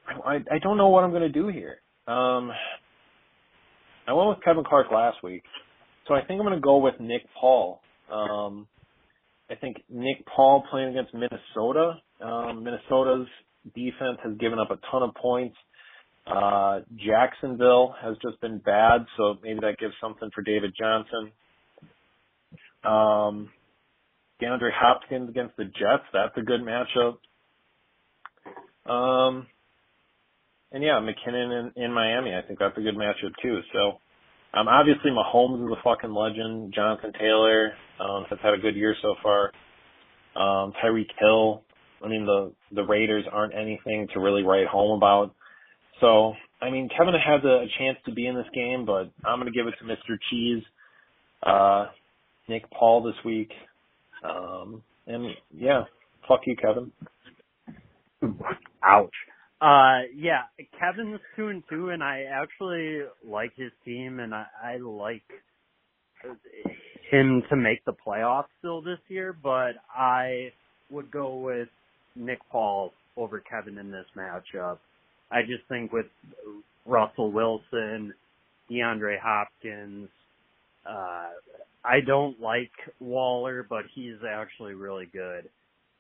[0.09, 1.77] I I don't know what I'm going to do here.
[2.09, 2.51] Um,
[4.07, 5.45] I went with Kevin Clark last week,
[6.09, 7.81] so I think I'm going to go with Nick Paul.
[8.13, 8.67] Um,
[9.49, 11.95] I think Nick Paul playing against Minnesota.
[12.21, 13.29] Um, Minnesota's
[13.75, 15.57] defense has given up a ton of points.
[16.27, 21.33] Uh, Jacksonville has just been bad, so maybe that gives something for David Johnson.
[22.85, 23.51] Um,
[24.41, 27.19] DeAndre Hopkins against the Jets, that's a good matchup.
[28.91, 29.47] Um,
[30.73, 33.61] and yeah, McKinnon in, in Miami, I think that's a good matchup too.
[33.73, 33.99] So,
[34.55, 36.73] um, obviously Mahomes is a fucking legend.
[36.75, 39.53] Jonathan Taylor, um, has had a good year so far.
[40.35, 41.63] Um, Tyreek Hill,
[42.05, 45.35] I mean, the, the Raiders aren't anything to really write home about.
[46.01, 49.39] So, I mean, Kevin has a, a chance to be in this game, but I'm
[49.41, 50.17] going to give it to Mr.
[50.31, 50.63] Cheese,
[51.43, 51.87] uh,
[52.49, 53.51] Nick Paul this week.
[54.25, 55.85] Um, and yeah,
[56.29, 56.93] fuck you, Kevin.
[58.85, 59.11] Ouch.
[59.61, 60.43] Uh, yeah,
[60.79, 65.23] Kevin's two and two, and I actually like his team, and I, I like
[67.11, 69.37] him to make the playoffs still this year.
[69.41, 70.53] But I
[70.91, 71.69] would go with
[72.15, 74.79] Nick Paul over Kevin in this matchup.
[75.31, 76.07] I just think with
[76.87, 78.13] Russell Wilson,
[78.71, 80.09] DeAndre Hopkins,
[80.89, 81.29] uh,
[81.85, 82.71] I don't like
[83.01, 85.49] Waller, but he's actually really good.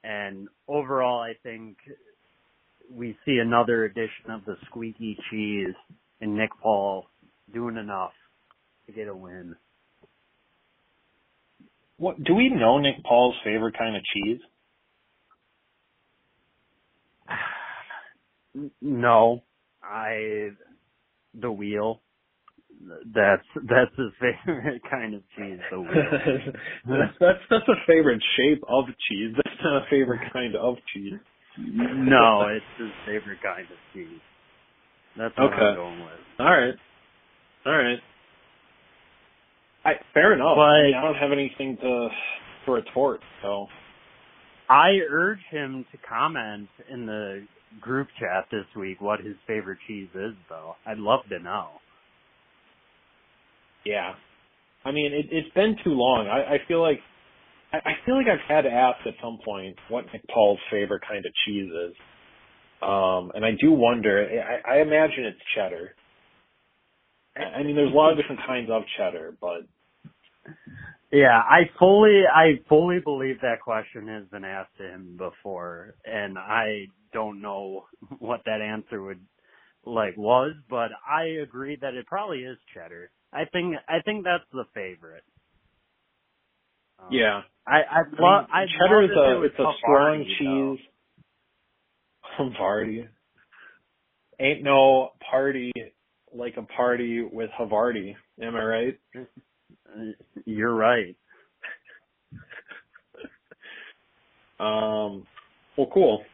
[0.04, 1.76] And overall, I think
[2.94, 5.74] we see another edition of the squeaky cheese
[6.20, 7.06] and Nick Paul
[7.52, 8.12] doing enough
[8.86, 9.56] to get a win.
[11.98, 14.40] What do we know Nick Paul's favorite kind of cheese?
[18.80, 19.42] No,
[19.82, 20.50] I
[21.34, 22.00] the wheel.
[23.14, 24.10] That's that's his
[24.46, 25.58] favorite kind of cheese.
[25.70, 25.90] The wheel.
[26.88, 29.34] that's, that's that's a favorite shape of cheese.
[29.36, 31.14] That's not a favorite kind of cheese.
[31.58, 34.20] no, it's his favorite kind of cheese.
[35.16, 35.62] That's what Okay.
[35.62, 36.20] I'm going with.
[36.40, 36.74] All right,
[37.66, 37.98] all right.
[39.84, 40.56] I fair enough.
[40.56, 42.08] But- I, mean, I don't have anything to
[42.66, 43.20] to retort.
[43.42, 43.66] So
[44.68, 47.46] I urge him to comment in the
[47.80, 50.76] group chat this week what his favorite cheese is, though.
[50.86, 51.68] I'd love to know.
[53.84, 54.14] yeah,
[54.84, 56.28] I mean it, it's been too long.
[56.28, 57.00] I, I feel like
[57.72, 61.02] I, I feel like I've had to ask at some point what Nick Paul's favorite
[61.08, 61.94] kind of cheese is.
[62.82, 64.28] Um, and I do wonder.
[64.66, 65.94] I, I imagine it's cheddar.
[67.36, 69.62] I mean, there's a lot of different kinds of cheddar, but
[71.12, 76.38] Yeah, I fully, I fully believe that question has been asked to him before, and
[76.38, 77.84] I don't know
[78.18, 79.20] what that answer would
[79.84, 83.10] like was, but I agree that it probably is cheddar.
[83.30, 85.24] I think, I think that's the favorite.
[86.98, 90.86] Um, yeah, I, I I mean, I cheddar is a it's a strong cheese.
[92.38, 93.08] Havarti.
[94.40, 95.72] Ain't no party
[96.34, 98.14] like a party with Havarti.
[98.40, 98.98] Am I right?
[100.44, 101.16] You're right.
[104.60, 105.26] Um,
[105.76, 106.24] well, cool.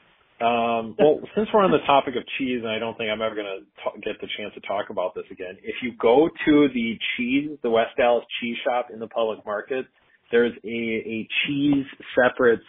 [0.40, 3.34] Um, well, since we're on the topic of cheese, and I don't think I'm ever
[3.34, 6.98] going to get the chance to talk about this again, if you go to the
[7.16, 9.86] cheese, the West Allis Cheese Shop in the public market,
[10.30, 12.61] there's a, a cheese separate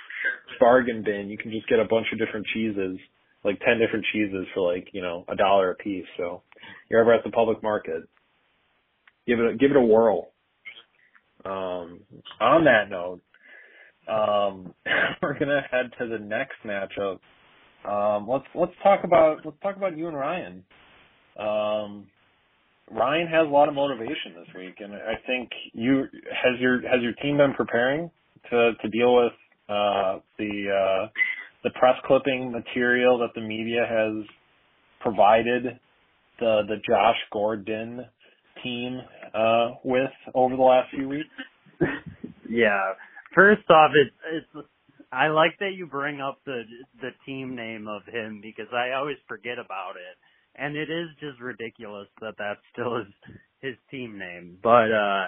[0.59, 1.29] bargain bin.
[1.29, 2.97] You can just get a bunch of different cheeses,
[3.43, 6.05] like 10 different cheeses for like, you know, a dollar a piece.
[6.17, 6.41] So
[6.89, 8.03] you're ever at the public market,
[9.27, 10.31] give it a, give it a whirl.
[11.45, 11.99] Um,
[12.39, 13.21] on that note,
[14.07, 14.73] um,
[15.21, 17.19] we're gonna head to the next matchup.
[17.87, 20.63] Um, let's let's talk about let's talk about you and Ryan.
[21.39, 22.07] Um,
[22.91, 27.01] Ryan has a lot of motivation this week, and I think you has your has
[27.01, 28.09] your team been preparing
[28.49, 29.33] to to deal with
[29.69, 31.07] uh, the uh,
[31.63, 34.25] the press clipping material that the media has
[35.01, 35.79] provided
[36.39, 38.05] the the Josh Gordon
[38.63, 38.99] team
[39.33, 41.29] uh, with over the last few weeks?
[42.49, 42.93] yeah.
[43.35, 44.67] First off, it's it's
[45.11, 46.63] I like that you bring up the
[47.01, 50.17] the team name of him because I always forget about it,
[50.61, 53.07] and it is just ridiculous that that still is
[53.61, 54.57] his team name.
[54.61, 55.27] But uh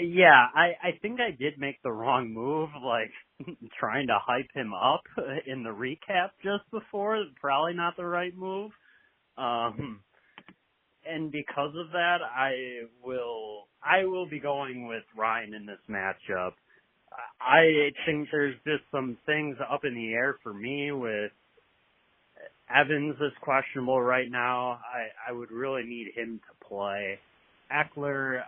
[0.00, 3.12] yeah, I I think I did make the wrong move, like
[3.78, 5.02] trying to hype him up
[5.46, 7.22] in the recap just before.
[7.40, 8.72] Probably not the right move.
[9.38, 10.00] Um
[11.10, 16.52] and because of that, I will I will be going with Ryan in this matchup.
[17.40, 21.32] I think there's just some things up in the air for me with
[22.74, 24.72] Evans is questionable right now.
[24.72, 27.18] I I would really need him to play.
[27.72, 28.42] Ekeler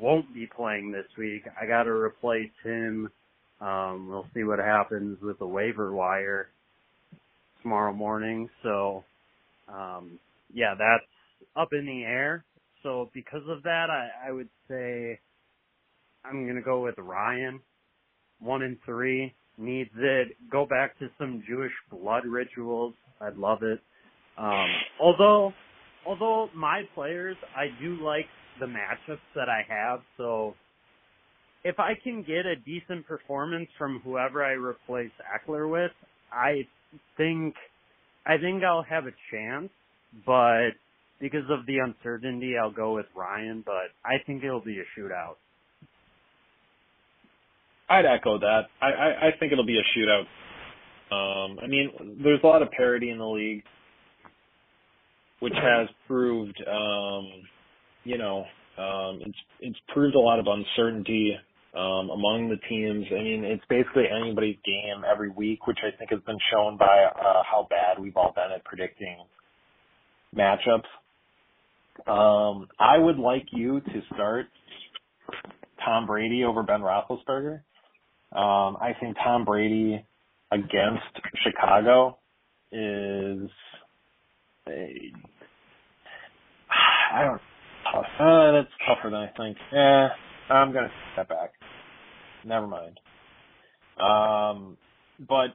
[0.00, 1.42] won't be playing this week.
[1.60, 3.10] I got to replace him.
[3.60, 6.48] Um, we'll see what happens with the waiver wire
[7.62, 8.48] tomorrow morning.
[8.62, 9.04] So,
[9.68, 10.18] um,
[10.52, 11.04] yeah, that's
[11.56, 12.44] up in the air.
[12.82, 15.18] So because of that, I, I would say
[16.24, 17.60] I'm gonna go with Ryan.
[18.40, 20.36] One in three needs it.
[20.50, 22.94] Go back to some Jewish blood rituals.
[23.20, 23.80] I'd love it.
[24.38, 24.66] Um,
[25.00, 25.52] although,
[26.06, 28.26] although my players, I do like
[28.58, 30.00] the matchups that I have.
[30.16, 30.54] So
[31.64, 35.92] if I can get a decent performance from whoever I replace Ekeler with,
[36.32, 36.66] I
[37.16, 37.54] think,
[38.26, 39.68] I think I'll have a chance.
[40.24, 40.70] But
[41.20, 45.36] because of the uncertainty, I'll go with Ryan, but I think it'll be a shootout.
[47.88, 48.62] I'd echo that.
[48.80, 50.26] I, I, I think it'll be a shootout.
[51.12, 53.64] Um, I mean, there's a lot of parity in the league,
[55.40, 57.28] which has proved, um,
[58.04, 58.44] you know,
[58.78, 61.36] um, it's it's proved a lot of uncertainty
[61.74, 63.06] um, among the teams.
[63.10, 67.04] I mean, it's basically anybody's game every week, which I think has been shown by
[67.14, 69.18] uh, how bad we've all been at predicting
[70.36, 70.88] matchups.
[72.06, 74.46] Um, I would like you to start
[75.84, 77.60] Tom Brady over Ben Roethlisberger.
[78.32, 80.04] Um, I think Tom Brady
[80.52, 82.18] against Chicago
[82.72, 83.50] is
[84.68, 85.12] a,
[87.12, 87.40] I don't
[87.92, 88.06] tough.
[88.18, 89.56] Uh, that's tougher than I think.
[89.72, 90.08] Yeah,
[90.48, 91.52] I'm gonna step back.
[92.44, 93.00] Never mind.
[94.00, 94.76] Um,
[95.28, 95.54] but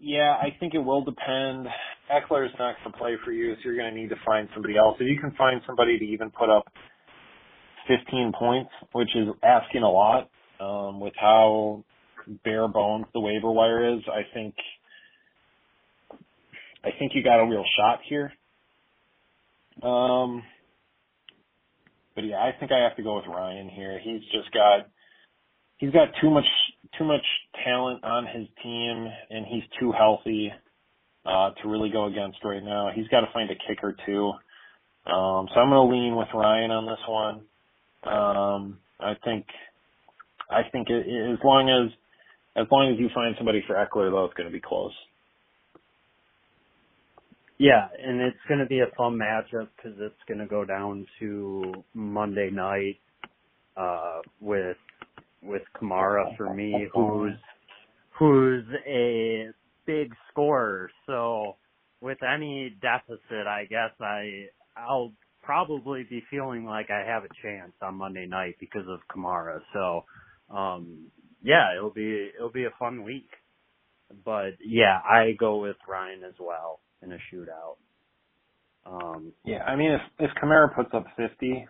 [0.00, 1.68] yeah, I think it will depend.
[2.10, 4.76] Ekeler's not going to play for you, so you're going to need to find somebody
[4.76, 4.96] else.
[5.00, 6.64] If you can find somebody to even put up
[7.86, 10.30] 15 points, which is asking a lot,
[10.60, 11.84] um, with how
[12.44, 14.54] bare bones the waiver wire is, I think,
[16.84, 18.32] I think you got a real shot here.
[19.82, 20.42] Um,
[22.14, 24.00] but yeah, I think I have to go with Ryan here.
[24.02, 24.88] He's just got
[25.76, 26.44] he's got too much
[26.98, 27.24] too much
[27.64, 30.50] talent on his team, and he's too healthy
[31.28, 32.90] uh, to really go against right now.
[32.94, 34.32] He's got to find a kicker too.
[35.06, 37.40] Um, so I'm going to lean with Ryan on this one.
[38.04, 39.46] Um, I think
[40.50, 41.92] I think it, as long as
[42.56, 44.92] as long as you find somebody for Ekeler, though, it's going to be close.
[47.58, 51.06] Yeah, and it's going to be a fun matchup because it's going to go down
[51.18, 52.98] to Monday night
[53.76, 54.76] uh, with
[55.42, 57.34] with Kamara for me, who's
[58.18, 59.50] who's a
[59.88, 60.90] big scorer.
[61.08, 61.56] So
[62.02, 64.46] with any deficit, I guess I
[64.78, 69.60] I'll probably be feeling like I have a chance on Monday night because of Kamara.
[69.74, 70.06] So
[70.56, 71.08] um
[71.44, 73.30] yeah, it'll be it'll be a fun week.
[74.24, 77.76] But yeah, I go with Ryan as well in a shootout.
[78.86, 81.66] Um Yeah, I mean if if Kamara puts up 50,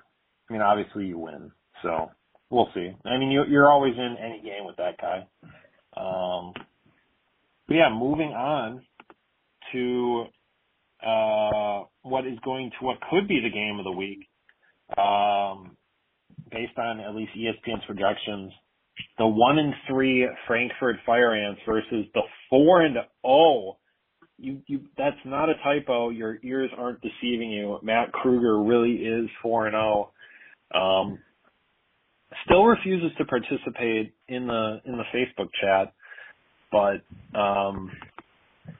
[0.51, 1.53] I mean obviously you win.
[1.83, 2.11] So
[2.51, 2.93] we'll see.
[3.07, 5.27] I mean you you're always in any game with that guy.
[5.97, 6.55] Um
[7.69, 8.83] but yeah, moving on
[9.73, 10.25] to
[11.07, 14.29] uh what is going to what could be the game of the week.
[14.99, 15.77] Um
[16.51, 18.53] based on at least ESPN's projections,
[19.19, 23.79] the one and three Frankfurt Fire Ants versus the four and zero
[24.39, 26.11] you you that's not a typo.
[26.11, 27.79] Your ears aren't deceiving you.
[27.83, 30.12] Matt Kruger really is four and zero.
[30.75, 31.19] Um,
[32.45, 35.93] still refuses to participate in the in the Facebook chat,
[36.71, 37.03] but
[37.39, 37.91] um,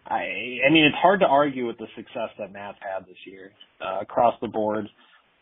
[0.07, 3.53] I I mean it's hard to argue with the success that Matt's had this year
[3.81, 4.87] uh, across the board,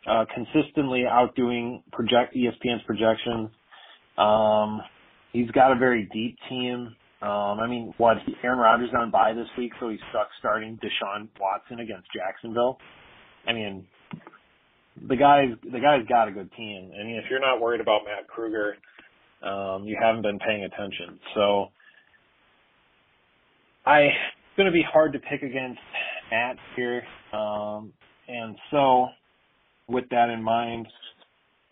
[0.06, 3.50] uh, consistently outdoing project ESPN's projections.
[4.18, 4.80] Um,
[5.32, 6.94] he's got a very deep team.
[7.22, 11.28] Um, I mean, what Aaron Rodgers on bye this week, so he's stuck starting Deshaun
[11.40, 12.78] Watson against Jacksonville.
[13.46, 13.86] I mean,
[15.08, 16.90] the guy's the guy's got a good team.
[16.94, 18.76] I mean, if you're not worried about Matt Kruger,
[19.42, 21.18] um, you haven't been paying attention.
[21.34, 21.68] So,
[23.86, 25.80] I it's going to be hard to pick against
[26.30, 27.92] Matt here, um,
[28.26, 29.06] and so
[29.88, 30.88] with that in mind,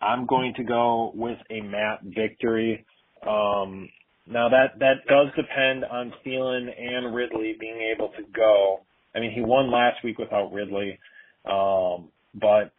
[0.01, 2.85] I'm going to go with a Matt victory.
[3.21, 3.89] Um,
[4.27, 8.79] now that that does depend on Thielen and Ridley being able to go.
[9.15, 10.99] I mean, he won last week without Ridley,
[11.45, 12.71] um, but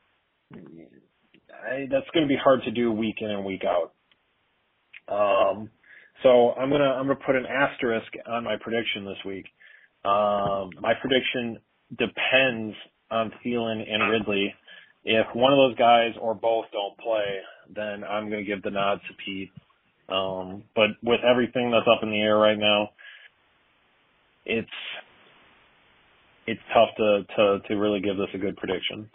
[0.52, 3.92] I, that's going to be hard to do week in and week out.
[5.08, 5.70] Um,
[6.22, 9.46] so I'm gonna I'm gonna put an asterisk on my prediction this week.
[10.04, 11.58] Um, my prediction
[11.90, 12.76] depends
[13.10, 14.54] on Thielen and Ridley.
[15.04, 17.38] If one of those guys or both don't play,
[17.74, 19.50] then I'm gonna give the nod to Pete.
[20.08, 22.90] Um, but with everything that's up in the air right now,
[24.44, 24.68] it's
[26.46, 29.10] it's tough to to to really give this a good prediction.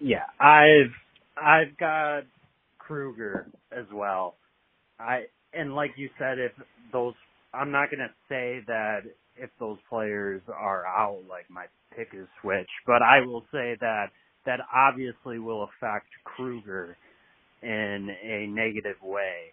[0.00, 0.92] Yeah, I've
[1.36, 2.22] I've got
[2.78, 4.36] Kruger as well.
[5.00, 5.24] I
[5.54, 6.52] and like you said, if
[6.92, 7.14] those
[7.54, 9.00] I'm not gonna say that
[9.36, 14.06] if those players are out, like my pick is switched, but I will say that
[14.46, 16.96] that obviously will affect Kruger
[17.62, 19.52] in a negative way.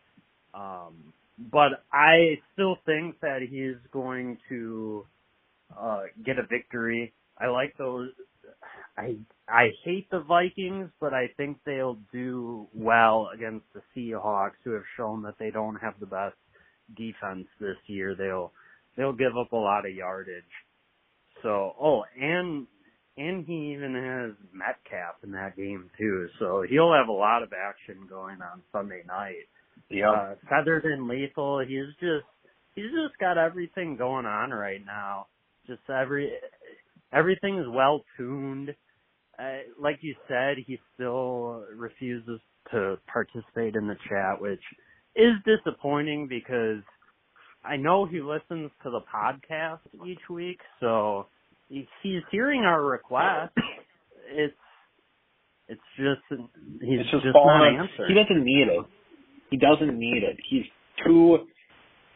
[0.54, 1.14] Um,
[1.52, 5.06] but I still think that he's going to
[5.80, 7.14] uh, get a victory.
[7.40, 8.10] I like those.
[8.98, 9.18] I
[9.48, 14.84] I hate the Vikings, but I think they'll do well against the Seahawks, who have
[14.98, 16.36] shown that they don't have the best
[16.96, 18.16] defense this year.
[18.16, 18.52] They'll
[18.96, 20.44] they'll give up a lot of yardage.
[21.44, 22.68] So, oh, and
[23.18, 27.54] and he even has Metcalf in that game too, so he'll have a lot of
[27.54, 29.48] action going on Sunday night.
[29.90, 30.12] Yeah.
[30.12, 32.26] Uh, feathered and lethal, he's just
[32.76, 35.28] he's just got everything going on right now.
[35.68, 36.32] Just every
[37.14, 38.76] everything's well tuned.
[39.38, 42.40] Uh, like you said, he still refuses
[42.72, 44.62] to participate in the chat, which
[45.16, 46.84] is disappointing because
[47.64, 51.28] I know he listens to the podcast each week, so
[51.70, 53.54] he's hearing our request.
[54.32, 54.54] It's
[55.68, 58.10] it's just he's it's just, just not answering.
[58.10, 58.86] He doesn't need it.
[59.50, 60.38] He doesn't need it.
[60.50, 60.66] He's
[61.06, 61.40] too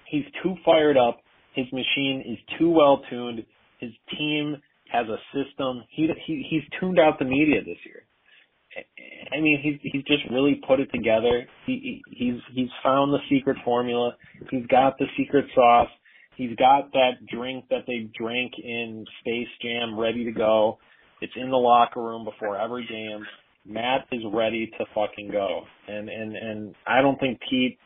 [0.05, 1.20] he's too fired up.
[1.53, 3.45] His machine is too well tuned.
[3.80, 4.57] His team
[4.91, 5.83] has a system.
[5.89, 8.03] He he he's tuned out the media this year.
[9.31, 11.47] I mean, he's he's just really put it together.
[11.65, 14.15] He, he he's he's found the secret formula.
[14.49, 15.89] He's got the secret sauce.
[16.35, 20.77] He's got that drink that they drank in Space Jam ready to go.
[21.21, 23.25] It's in the locker room before every game.
[23.65, 25.63] Matt is ready to fucking go.
[25.87, 27.77] And and and I don't think Pete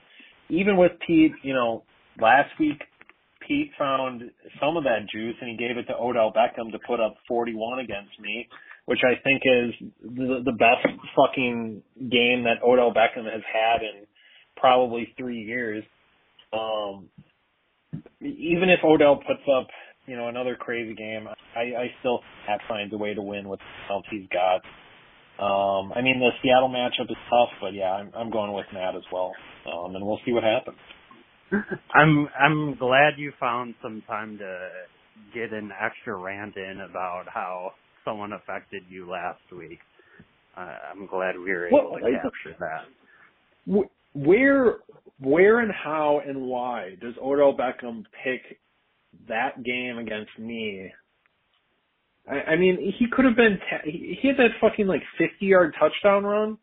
[0.50, 1.84] even with Pete, you know,
[2.22, 2.82] last week
[3.48, 4.24] Pete found
[4.60, 7.80] some of that juice and he gave it to Odell Beckham to put up 41
[7.80, 8.48] against me,
[8.86, 10.86] which I think is the, the best
[11.16, 14.06] fucking game that Odell Beckham has had in
[14.58, 15.84] probably three years.
[16.52, 17.10] Um,
[18.22, 19.68] even if Odell puts up,
[20.06, 23.60] you know, another crazy game, I, I still have finds a way to win with
[23.60, 24.62] the talent he's got.
[25.40, 28.96] Um, I mean, the Seattle matchup is tough, but yeah, I'm, I'm going with Matt
[28.96, 29.32] as well.
[29.66, 30.78] Um, and we'll see what happens.
[31.94, 34.68] I'm I'm glad you found some time to
[35.34, 37.72] get an extra rant in about how
[38.06, 39.80] someone affected you last week.
[40.58, 42.86] Uh, I'm glad we were able Well, to capture that.
[44.16, 44.78] Where,
[45.20, 48.60] where and how and why does Odell Beckham pick
[49.28, 50.92] that game against me?
[52.30, 53.58] I, I mean, he could have been.
[53.70, 56.58] Ta- he had that fucking like fifty yard touchdown run.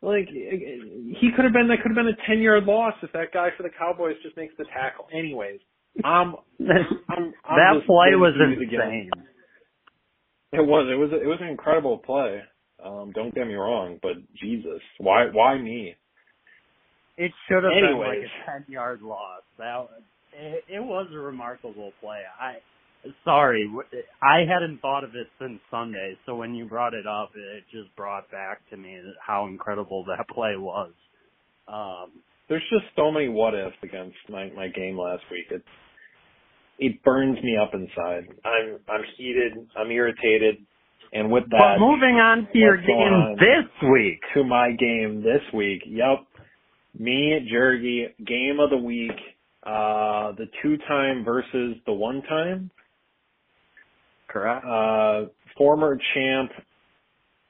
[0.00, 1.68] Like he could have been.
[1.68, 4.36] That could have been a ten yard loss if that guy for the Cowboys just
[4.36, 5.08] makes the tackle.
[5.12, 5.58] Anyways,
[6.04, 6.36] I'm.
[6.60, 9.10] I'm, I'm that play was do it insane.
[10.52, 10.86] It was.
[10.90, 11.10] It was.
[11.12, 12.42] It was an incredible play.
[12.84, 15.26] Um, don't get me wrong, but Jesus, why?
[15.32, 15.96] Why me?
[17.16, 19.42] It should have been like a ten yard loss.
[19.58, 19.88] That
[20.32, 22.20] it, it was a remarkable play.
[22.40, 22.58] I
[23.24, 23.68] sorry,
[24.22, 26.16] I hadn't thought of it since Sunday.
[26.26, 30.28] So when you brought it up, it just brought back to me how incredible that
[30.28, 30.92] play was.
[31.66, 32.10] Um,
[32.48, 35.46] There's just so many what ifs against my my game last week.
[35.50, 35.64] It's
[36.78, 38.28] it burns me up inside.
[38.44, 39.52] I'm I'm heated.
[39.76, 40.56] I'm irritated.
[41.12, 44.20] And with But that, moving on to your game this week.
[44.34, 45.82] to my game this week.
[45.86, 46.26] Yep.
[46.98, 49.12] Me, Jergy, game of the week.
[49.62, 52.70] Uh, the two time versus the one time.
[54.28, 54.64] Correct.
[54.64, 56.50] Uh, former champ,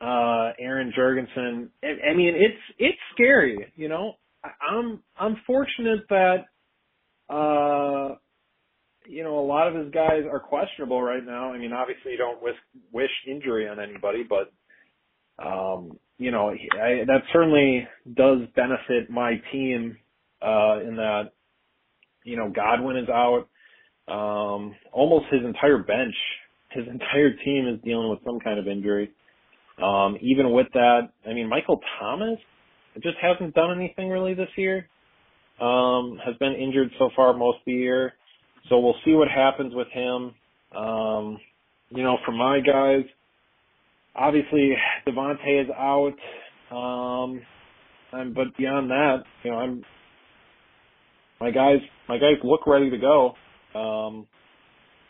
[0.00, 1.68] uh, Aaron Jurgensen.
[1.82, 4.14] I, I mean, it's, it's scary, you know,
[4.44, 6.44] I, I'm, I'm fortunate that,
[7.28, 8.14] uh,
[9.06, 11.52] you know, a lot of his guys are questionable right now.
[11.52, 12.56] I mean, obviously you don't wish,
[12.92, 14.52] wish injury on anybody, but,
[15.44, 19.96] um, you know, I, that certainly does benefit my team,
[20.42, 21.32] uh, in that,
[22.24, 23.48] you know, Godwin is out.
[24.08, 26.14] Um, almost his entire bench,
[26.78, 29.10] his entire team is dealing with some kind of injury.
[29.82, 32.38] Um, even with that, I mean, Michael Thomas
[33.02, 34.88] just hasn't done anything really this year.
[35.60, 38.14] Um, has been injured so far most of the year.
[38.68, 40.34] So we'll see what happens with him.
[40.76, 41.38] Um,
[41.90, 43.04] you know, for my guys,
[44.14, 44.72] obviously
[45.06, 46.14] Davante is out.
[46.70, 47.40] Um,
[48.12, 49.82] and, but beyond that, you know, I'm,
[51.40, 53.34] my guys, my guys look ready to go.
[53.74, 54.26] Um,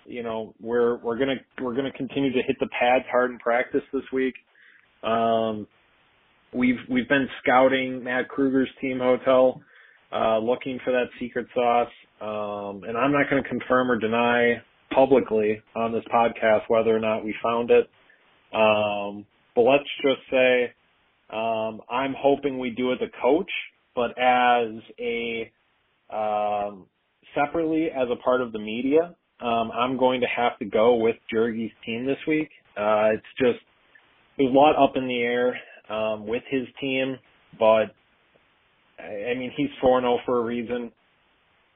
[0.09, 3.83] you know, we're, we're gonna, we're gonna continue to hit the pads hard in practice
[3.93, 4.35] this week.
[5.03, 5.67] Um,
[6.53, 9.61] we've, we've been scouting Matt Kruger's team hotel,
[10.13, 11.89] uh, looking for that secret sauce.
[12.21, 17.01] Um, and I'm not going to confirm or deny publicly on this podcast whether or
[17.01, 17.89] not we found it.
[18.53, 20.73] Um, but let's just say,
[21.31, 23.51] um, I'm hoping we do as a coach,
[23.95, 25.53] but as a,
[26.11, 26.87] um,
[27.35, 31.17] separately as a part of the media, um, I'm going to have to go with
[31.33, 32.51] Jurgy's team this week.
[32.77, 33.59] Uh, it's just,
[34.39, 35.59] there's a lot up in the air,
[35.91, 37.17] um, with his team,
[37.59, 37.87] but
[38.99, 40.93] I I mean, he's 4-0 for a reason.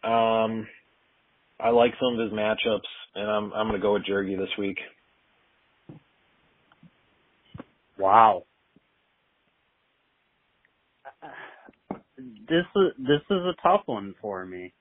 [0.04, 0.66] Um,
[1.60, 2.80] I like some of his matchups,
[3.14, 4.78] and I'm I'm going to go with Jergy this week.
[7.98, 8.44] Wow.
[12.18, 14.72] This is this is a tough one for me.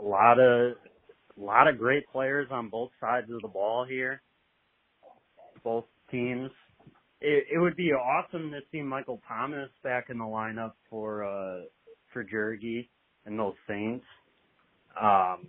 [0.00, 0.74] A lot of
[1.38, 4.22] a lot of great players on both sides of the ball here.
[5.64, 6.50] Both teams.
[7.20, 11.62] It, it would be awesome to see Michael Thomas back in the lineup for uh
[12.12, 12.88] for Jergy
[13.24, 14.04] and those Saints.
[15.00, 15.48] Um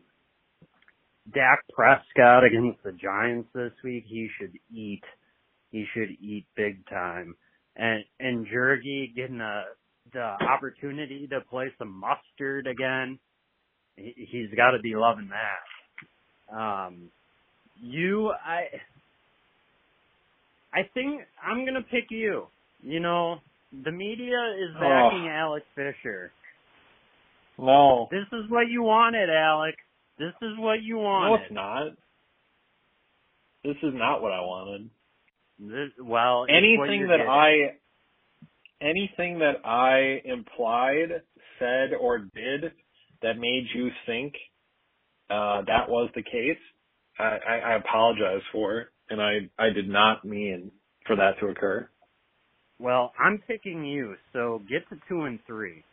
[1.33, 5.03] Dak Prescott against the Giants this week, he should eat
[5.71, 7.35] he should eat big time.
[7.75, 9.63] And and Jergy getting a
[10.11, 13.19] the opportunity to play some mustard again.
[13.95, 16.55] He, he's got to be loving that.
[16.55, 17.09] Um,
[17.81, 18.67] you, I,
[20.73, 22.47] I think I'm gonna pick you.
[22.81, 23.37] You know,
[23.83, 26.31] the media is backing Alex Fisher.
[27.57, 29.77] No, This is what you wanted, Alex.
[30.17, 31.29] This is what you wanted.
[31.29, 31.87] no, it's not.
[33.63, 34.89] This is not what I wanted.
[35.59, 37.29] This, well, anything that getting.
[37.29, 37.77] I
[38.81, 41.21] anything that I implied,
[41.59, 42.71] said, or did
[43.23, 44.33] that made you think
[45.29, 46.57] uh, that was the case,
[47.19, 50.71] I, I, I apologize for, and I I did not mean
[51.07, 51.89] for that to occur.
[52.79, 55.83] Well, I'm picking you, so get to two and three.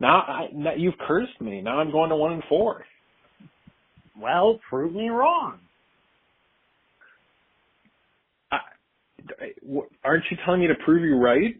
[0.00, 1.62] Now, I, now you've cursed me.
[1.62, 2.84] Now I'm going to one and four.
[4.20, 5.60] Well, prove me wrong.
[8.52, 8.58] I-
[10.04, 11.54] aren't you telling me to prove you right?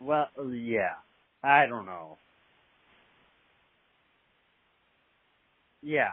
[0.00, 0.94] Well, yeah.
[1.42, 2.16] I don't know.
[5.82, 6.10] Yeah.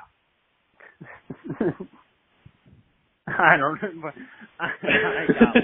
[3.28, 4.11] I don't know.
[4.59, 5.55] I, I got.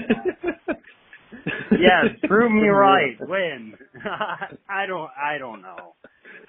[1.72, 3.16] Yes, prove me right.
[3.20, 3.74] Win.
[4.68, 5.10] I don't.
[5.16, 5.94] I don't know.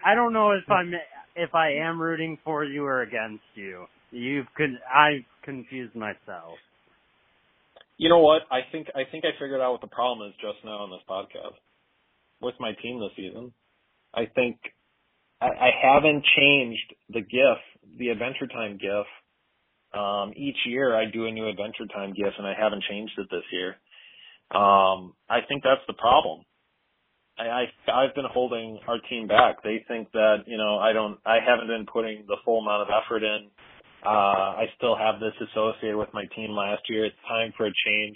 [0.05, 0.91] I don't know if I'm
[1.35, 3.85] if I am rooting for you or against you.
[4.11, 4.77] You've con.
[4.93, 6.57] I've confused myself.
[7.97, 8.41] You know what?
[8.51, 11.01] I think I think I figured out what the problem is just now on this
[11.09, 11.55] podcast
[12.43, 13.53] with my team this season.
[14.13, 14.57] I think
[15.41, 17.57] I, I haven't changed the GIF,
[17.97, 19.05] the Adventure Time GIF.
[19.99, 23.27] Um, each year I do a new Adventure Time GIF, and I haven't changed it
[23.29, 23.75] this year.
[24.51, 26.43] Um, I think that's the problem.
[27.37, 29.63] I, I I've been holding our team back.
[29.63, 32.87] They think that you know I don't I haven't been putting the full amount of
[32.89, 33.49] effort in.
[34.05, 37.05] Uh, I still have this associated with my team last year.
[37.05, 38.15] It's time for a change.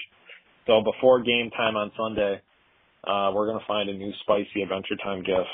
[0.68, 2.42] So before game time on Sunday,
[3.08, 5.48] uh, we're gonna find a new spicy Adventure Time GIF,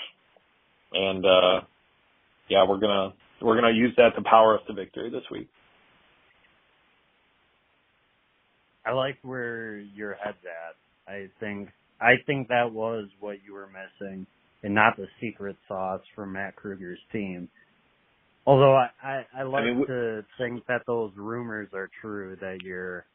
[0.93, 1.61] and uh,
[2.49, 5.49] yeah, we're gonna we're gonna use that to power us to victory this week.
[8.85, 11.11] I like where your head's at.
[11.13, 11.69] I think
[12.01, 14.25] I think that was what you were missing.
[14.63, 17.49] and not the secret sauce from Matt Kruger's team.
[18.45, 22.59] Although I, I, I like mean, w- to think that those rumors are true that
[22.63, 23.05] you're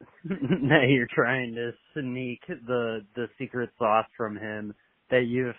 [0.24, 4.74] that you're trying to sneak the the secret sauce from him
[5.10, 5.54] that you've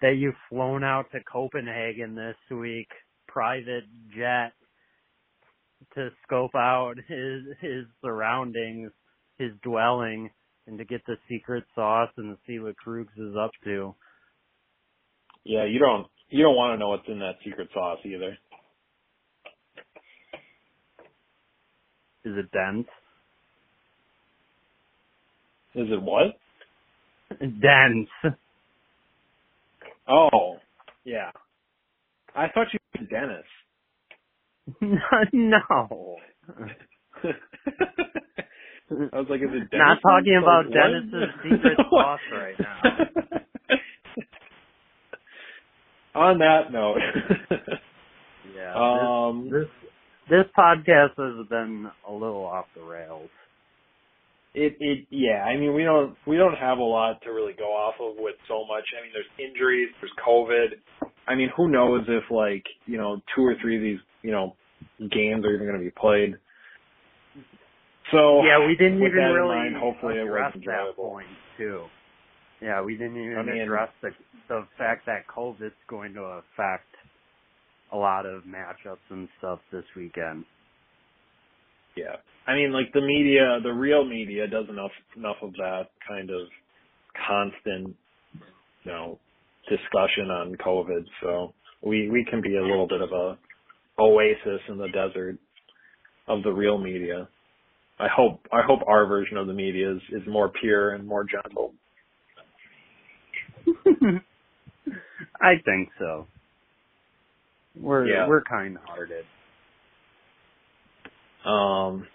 [0.00, 2.88] that you've flown out to Copenhagen this week
[3.26, 3.84] private
[4.16, 4.52] jet
[5.94, 8.90] to scope out his his surroundings,
[9.38, 10.30] his dwelling,
[10.66, 13.94] and to get the secret sauce and to see what Krugs is up to.
[15.44, 18.36] Yeah, you don't you don't want to know what's in that secret sauce either.
[22.24, 22.88] Is it dense?
[25.74, 26.38] Is it what?
[27.40, 28.08] Dense.
[30.08, 30.56] Oh,
[31.04, 31.30] yeah.
[32.34, 33.44] I thought you were Dennis.
[35.32, 36.16] no.
[38.90, 39.72] I was like, is it Dennis?
[39.74, 40.74] Not talking about Like?
[40.74, 42.82] Dennis's secret sauce right now.
[46.14, 46.96] On that note,
[48.56, 48.74] Yeah.
[48.74, 49.90] um, this, this
[50.30, 53.30] this podcast has been a little off the rails.
[54.54, 55.44] It it yeah.
[55.44, 58.36] I mean, we don't we don't have a lot to really go off of with
[58.48, 58.84] so much.
[58.98, 61.08] I mean, there's injuries, there's COVID.
[61.26, 64.54] I mean, who knows if like you know two or three of these you know
[64.98, 66.34] games are even going to be played.
[68.10, 71.26] So Yeah, we didn't even really mind, hopefully it address was that point
[71.58, 71.84] too.
[72.62, 74.10] Yeah, we didn't even I mean- address the
[74.48, 76.86] the fact that COVID's going to affect
[77.92, 80.44] a lot of matchups and stuff this weekend.
[81.96, 82.16] Yeah.
[82.48, 86.48] I mean, like the media, the real media does enough enough of that kind of
[87.28, 87.94] constant,
[88.84, 89.18] you know,
[89.68, 91.04] discussion on COVID.
[91.22, 93.36] So we we can be a little bit of a
[94.00, 95.36] oasis in the desert
[96.26, 97.28] of the real media.
[98.00, 101.24] I hope I hope our version of the media is is more pure and more
[101.24, 101.74] gentle.
[105.40, 106.26] I think so.
[107.78, 108.26] We're Yeah.
[108.26, 109.26] we're kind hearted.
[111.44, 112.06] Um.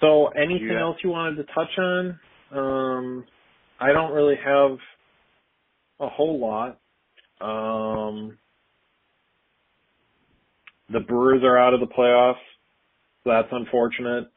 [0.00, 0.80] So anything Yeah.
[0.80, 2.20] else you wanted to touch on?
[2.50, 3.26] Um,
[3.80, 4.78] I don't really have
[6.00, 6.78] a whole lot.
[7.40, 8.38] Um,
[10.90, 12.40] the Brewers are out of the playoffs.
[13.24, 14.28] So that's unfortunate.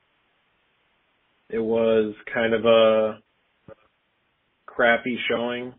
[1.50, 3.22] It was kind of a
[4.66, 5.74] crappy showing.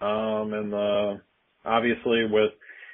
[0.00, 1.20] Um, and the,
[1.64, 2.52] obviously with,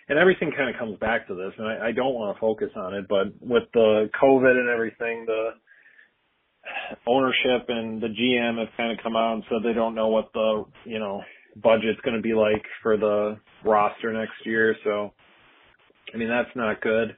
[0.09, 2.71] and everything kind of comes back to this, and I, I don't want to focus
[2.77, 5.51] on it, but with the COVID and everything, the
[7.07, 10.33] ownership and the GM have kind of come out and said they don't know what
[10.33, 11.23] the, you know,
[11.63, 14.75] budget's going to be like for the roster next year.
[14.85, 15.13] So,
[16.15, 17.17] I mean, that's not good.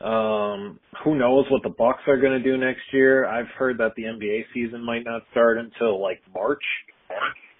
[0.00, 3.26] Um, who knows what the Bucks are going to do next year?
[3.26, 6.62] I've heard that the NBA season might not start until like March.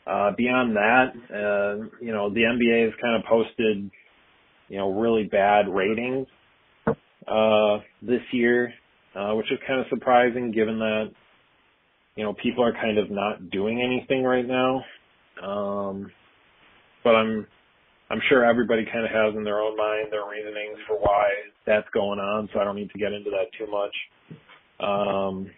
[0.06, 3.90] Uh, beyond that, uh, you know, the NBA has kind of posted,
[4.68, 6.28] you know, really bad ratings,
[7.26, 8.72] uh, this year,
[9.16, 11.10] uh, which is kind of surprising given that,
[12.16, 14.82] you know, people are kind of not doing anything right now.
[15.42, 16.10] Um,
[17.04, 17.46] but I'm,
[18.10, 21.28] I'm sure everybody kind of has in their own mind their reasonings for why
[21.66, 23.94] that's going on, so I don't need to get into that too much.
[24.80, 25.50] Um,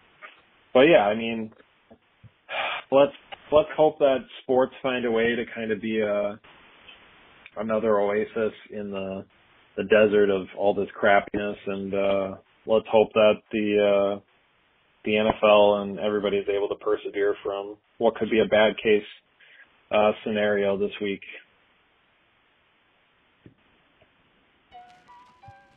[0.73, 1.51] but yeah, I mean,
[2.91, 3.13] let's
[3.51, 6.39] let's hope that sports find a way to kind of be a
[7.57, 9.25] another oasis in the
[9.77, 12.35] the desert of all this crappiness, and uh,
[12.65, 14.19] let's hope that the uh,
[15.05, 19.03] the NFL and everybody is able to persevere from what could be a bad case
[19.91, 21.21] uh, scenario this week.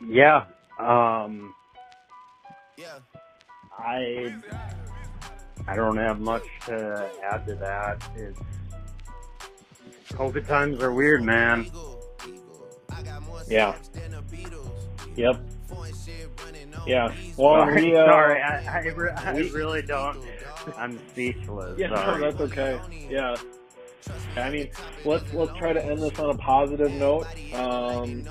[0.07, 0.47] Yeah.
[0.81, 1.55] Um
[2.77, 2.99] Yeah.
[3.79, 4.35] I
[5.67, 8.03] I don't have much to add to that.
[8.17, 8.39] It's
[10.13, 11.71] COVID times are weird, man.
[13.49, 13.77] Yeah.
[15.17, 15.41] Yep.
[16.87, 17.13] Yeah.
[17.37, 18.41] Well, sorry, we, uh, sorry.
[18.43, 20.19] I, I, re- I we- really don't.
[20.77, 21.79] I'm speechless.
[21.79, 22.81] Yeah, no, that's okay.
[23.11, 23.37] Yeah.
[24.37, 24.69] I mean,
[25.05, 27.27] let's let's try to end this on a positive note.
[27.53, 28.25] Um,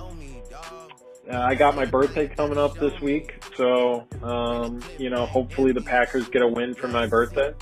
[1.30, 5.82] uh, I got my birthday coming up this week, so um, you know, hopefully the
[5.82, 7.54] Packers get a win for my birthday.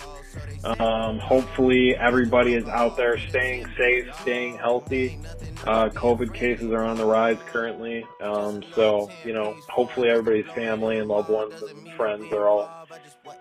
[0.64, 5.20] Um, hopefully everybody is out there staying safe, staying healthy.
[5.66, 11.00] Uh, COVID cases are on the rise currently, um, so you know, hopefully everybody's family
[11.00, 12.88] and loved ones and friends are all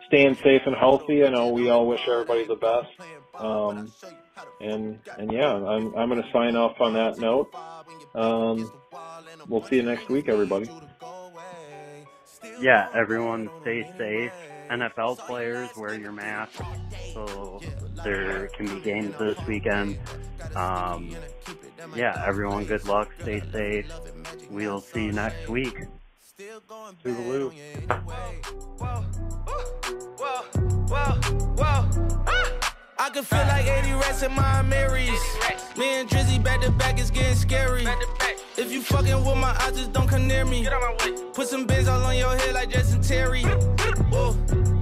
[0.07, 1.25] staying safe and healthy.
[1.25, 2.89] I know we all wish everybody the best.
[3.35, 3.93] Um,
[4.61, 7.55] and and yeah, I'm I'm gonna sign off on that note.
[8.15, 8.73] Um,
[9.47, 10.71] we'll see you next week, everybody.
[12.61, 14.33] Yeah, everyone stay safe.
[14.71, 16.61] NFL players, wear your mask
[17.15, 17.61] so
[18.05, 19.99] there can be games this weekend.
[20.55, 21.17] Um,
[21.97, 23.11] yeah, everyone, good luck.
[23.23, 23.91] Stay safe.
[24.51, 25.87] We'll see you next week.
[27.05, 27.53] Toodaloo.
[33.01, 35.21] I can feel like 80 rats in my Marys.
[35.79, 37.87] Me and Drizzy back to back is getting scary.
[38.59, 40.67] If you fucking with my eyes, just don't come near me.
[41.33, 43.43] Put some bins all on your head like Jason Terry.
[44.11, 44.33] Whoa.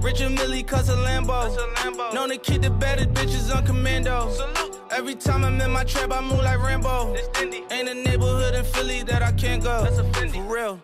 [0.01, 2.11] Richard Mille cuss a Lambo.
[2.11, 4.31] Known to keep the baddest bitches on commando.
[4.31, 4.81] Salute.
[4.89, 7.15] Every time I'm in my trap, I move like Rambo.
[7.69, 9.83] Ain't a neighborhood in Philly that I can't go.
[9.83, 10.81] That's a For real.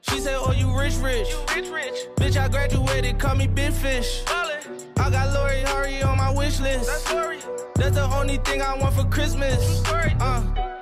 [0.00, 1.28] She said, Oh, you rich, rich.
[1.28, 2.06] You rich, rich.
[2.16, 4.22] Bitch, I graduated, call me Big Fish.
[4.26, 6.88] I got Lori Harvey on my wish list.
[7.74, 9.82] That's the only thing I want for Christmas.
[9.86, 10.81] Uh.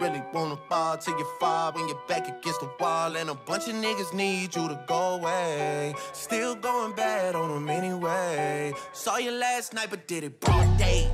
[0.00, 3.16] Really wanna fall till you fall when you're back against the wall.
[3.16, 5.94] And a bunch of niggas need you to go away.
[6.12, 8.74] Still going bad on them anyway.
[8.92, 11.10] Saw you last night, but did it broad day.